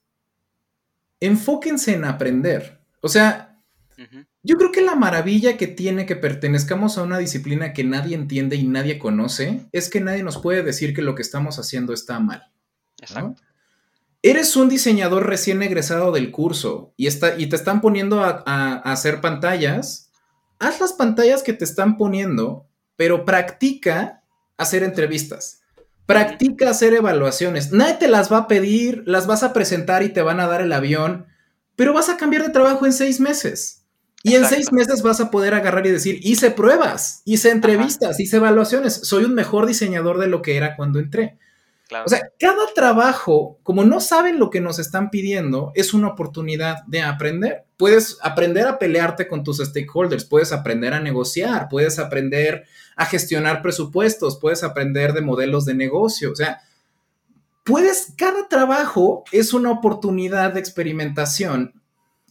[1.20, 2.82] enfóquense en aprender.
[3.01, 3.59] O sea,
[3.97, 4.28] uh -huh.
[4.47, 8.55] Yo creo que la maravilla que tiene que pertenezcamos a una disciplina que nadie entiende
[8.55, 12.21] y nadie conoce es que nadie nos puede decir que lo que estamos haciendo está
[12.21, 12.49] mal.
[13.01, 13.27] Exacto.
[13.27, 13.35] ¿no?
[14.21, 18.75] Eres un diseñador recién egresado del curso y, está, y te están poniendo a, a,
[18.75, 20.11] a hacer pantallas.
[20.59, 24.23] Haz las pantallas que te están poniendo, pero practica
[24.55, 25.59] hacer entrevistas.
[26.05, 27.73] Practica hacer evaluaciones.
[27.73, 30.61] Nadie te las va a pedir, las vas a presentar y te van a dar
[30.61, 31.25] el avión,
[31.75, 33.76] pero vas a cambiar de trabajo en seis meses.
[34.24, 34.55] Y Exacto.
[34.55, 38.22] en seis meses vas a poder agarrar y decir, hice pruebas, hice entrevistas, Ajá.
[38.22, 41.38] hice evaluaciones, soy un mejor diseñador de lo que era cuando entré.
[41.88, 42.05] Claro.
[42.05, 46.84] O sea, cada trabajo, como no saben lo que nos están pidiendo, es una oportunidad
[46.86, 47.63] de aprender.
[47.78, 52.65] Puedes aprender a pelearte con tus stakeholders, puedes aprender a negociar, puedes aprender
[52.97, 56.32] a gestionar presupuestos, puedes aprender de modelos de negocio.
[56.32, 56.59] O sea,
[57.63, 61.76] puedes, cada trabajo es una oportunidad de experimentación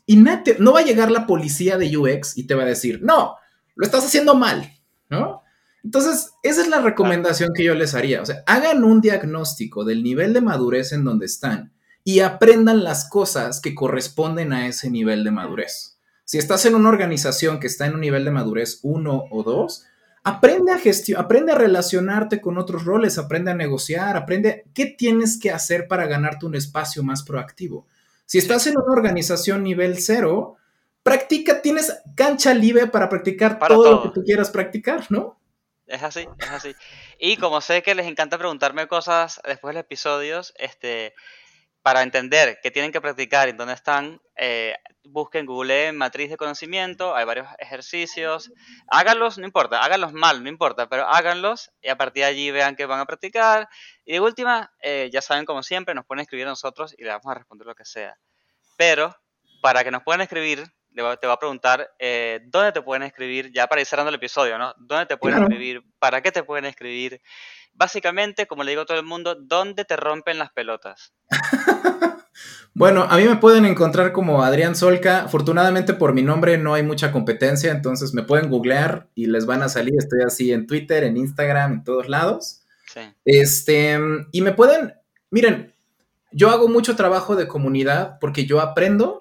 [0.07, 3.35] y no, va a llegar la policía de UX y te va a decir, no,
[3.75, 4.73] lo estás haciendo mal,
[5.11, 5.43] ¿no?
[5.83, 8.23] Entonces, esa es la recomendación que yo les haría.
[8.23, 13.09] O sea, hagan un diagnóstico del nivel de madurez en donde están y aprendan las
[13.09, 15.99] cosas que corresponden a ese nivel de madurez.
[16.25, 19.87] Si estás en una organización que está en un nivel de madurez 1 o 2,
[20.25, 25.39] aprende a gestionar, aprende a relacionarte con otros roles, aprende a negociar, aprende qué tienes
[25.39, 27.87] que hacer para ganarte un espacio más proactivo.
[28.27, 30.57] Si estás en una organización nivel 0,
[31.03, 35.41] practica, tienes cancha libre para practicar para todo, todo, lo que tú quieras practicar, ¿no?
[35.87, 36.75] Es así, es así.
[37.19, 41.15] Y como sé que les encanta preguntarme cosas después de los episodios, este,
[41.87, 44.75] para entender qué tienen que practicar y dónde están, eh,
[45.05, 48.51] busquen Google matriz de conocimiento, hay varios ejercicios,
[48.89, 52.75] háganlos, no importa, háganlos mal, no importa, pero háganlos y a partir de allí vean
[52.75, 53.69] que van a practicar.
[54.05, 57.11] Y de última, eh, ya saben, como siempre, nos pueden escribir a nosotros y le
[57.11, 58.19] vamos a responder lo que sea.
[58.77, 59.15] Pero
[59.63, 60.65] para que nos puedan escribir,
[60.97, 64.59] te voy a preguntar eh, dónde te pueden escribir, ya para ir cerrando el episodio,
[64.59, 64.75] ¿no?
[64.79, 65.53] ¿Dónde te pueden claro.
[65.53, 65.83] escribir?
[65.99, 67.21] ¿Para qué te pueden escribir?
[67.75, 71.13] Básicamente, como le digo a todo el mundo, ¿dónde te rompen las pelotas?
[72.75, 75.25] bueno, a mí me pueden encontrar como Adrián Solca.
[75.25, 79.63] Afortunadamente por mi nombre no hay mucha competencia, entonces me pueden googlear y les van
[79.63, 79.95] a salir.
[79.99, 82.63] Estoy así en Twitter, en Instagram, en todos lados.
[82.87, 83.01] Sí.
[83.27, 83.99] Este,
[84.33, 84.95] y me pueden,
[85.31, 85.75] miren,
[86.33, 89.21] yo hago mucho trabajo de comunidad porque yo aprendo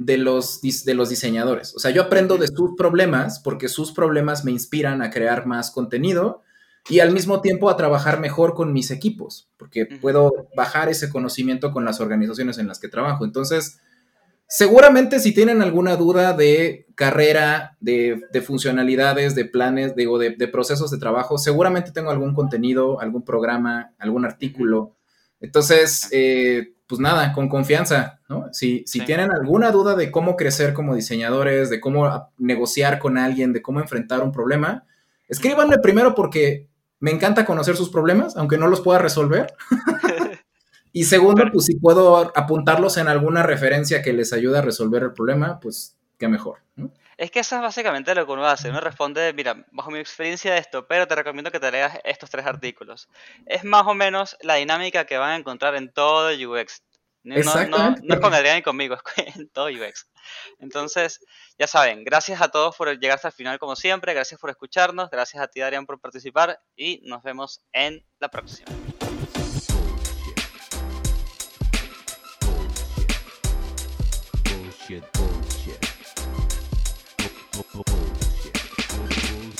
[0.00, 1.74] de los, de los diseñadores.
[1.76, 5.70] O sea, yo aprendo de sus problemas porque sus problemas me inspiran a crear más
[5.70, 6.42] contenido
[6.88, 11.70] y al mismo tiempo a trabajar mejor con mis equipos, porque puedo bajar ese conocimiento
[11.70, 13.26] con las organizaciones en las que trabajo.
[13.26, 13.78] Entonces,
[14.48, 20.48] seguramente si tienen alguna duda de carrera, de, de funcionalidades, de planes, digo, de, de,
[20.48, 24.96] procesos de trabajo, seguramente tengo algún contenido, algún programa, algún artículo.
[25.42, 28.48] Entonces, eh, pues nada, con confianza, ¿no?
[28.52, 29.06] Si, si Sí.
[29.06, 33.80] tienen alguna duda de cómo crecer como diseñadores, de cómo negociar con alguien, de cómo
[33.80, 34.84] enfrentar un problema,
[35.28, 36.68] escríbanme primero porque
[36.98, 39.54] me encanta conocer sus problemas, aunque no los pueda resolver.
[40.92, 45.12] y segundo, pues si puedo apuntarlos en alguna referencia que les ayude a resolver el
[45.12, 46.58] problema, pues qué mejor.
[46.76, 46.90] ¿no?
[47.20, 48.70] Es que eso es básicamente lo que uno hace.
[48.70, 52.46] Uno responde, mira, bajo mi experiencia esto, pero te recomiendo que te leas estos tres
[52.46, 53.10] artículos.
[53.44, 56.82] Es más o menos la dinámica que van a encontrar en todo UX.
[57.22, 57.36] No,
[57.68, 60.08] no- es con Adrián y conmigo, es en todo UX.
[60.60, 61.20] Entonces,
[61.58, 65.10] ya saben, gracias a todos por llegar hasta el final como siempre, gracias por escucharnos,
[65.10, 68.70] gracias a ti Adrián por participar y nos vemos en la próxima.
[74.44, 75.04] Bullshit.
[75.04, 75.04] Bullshit.
[75.04, 75.39] Bullshit.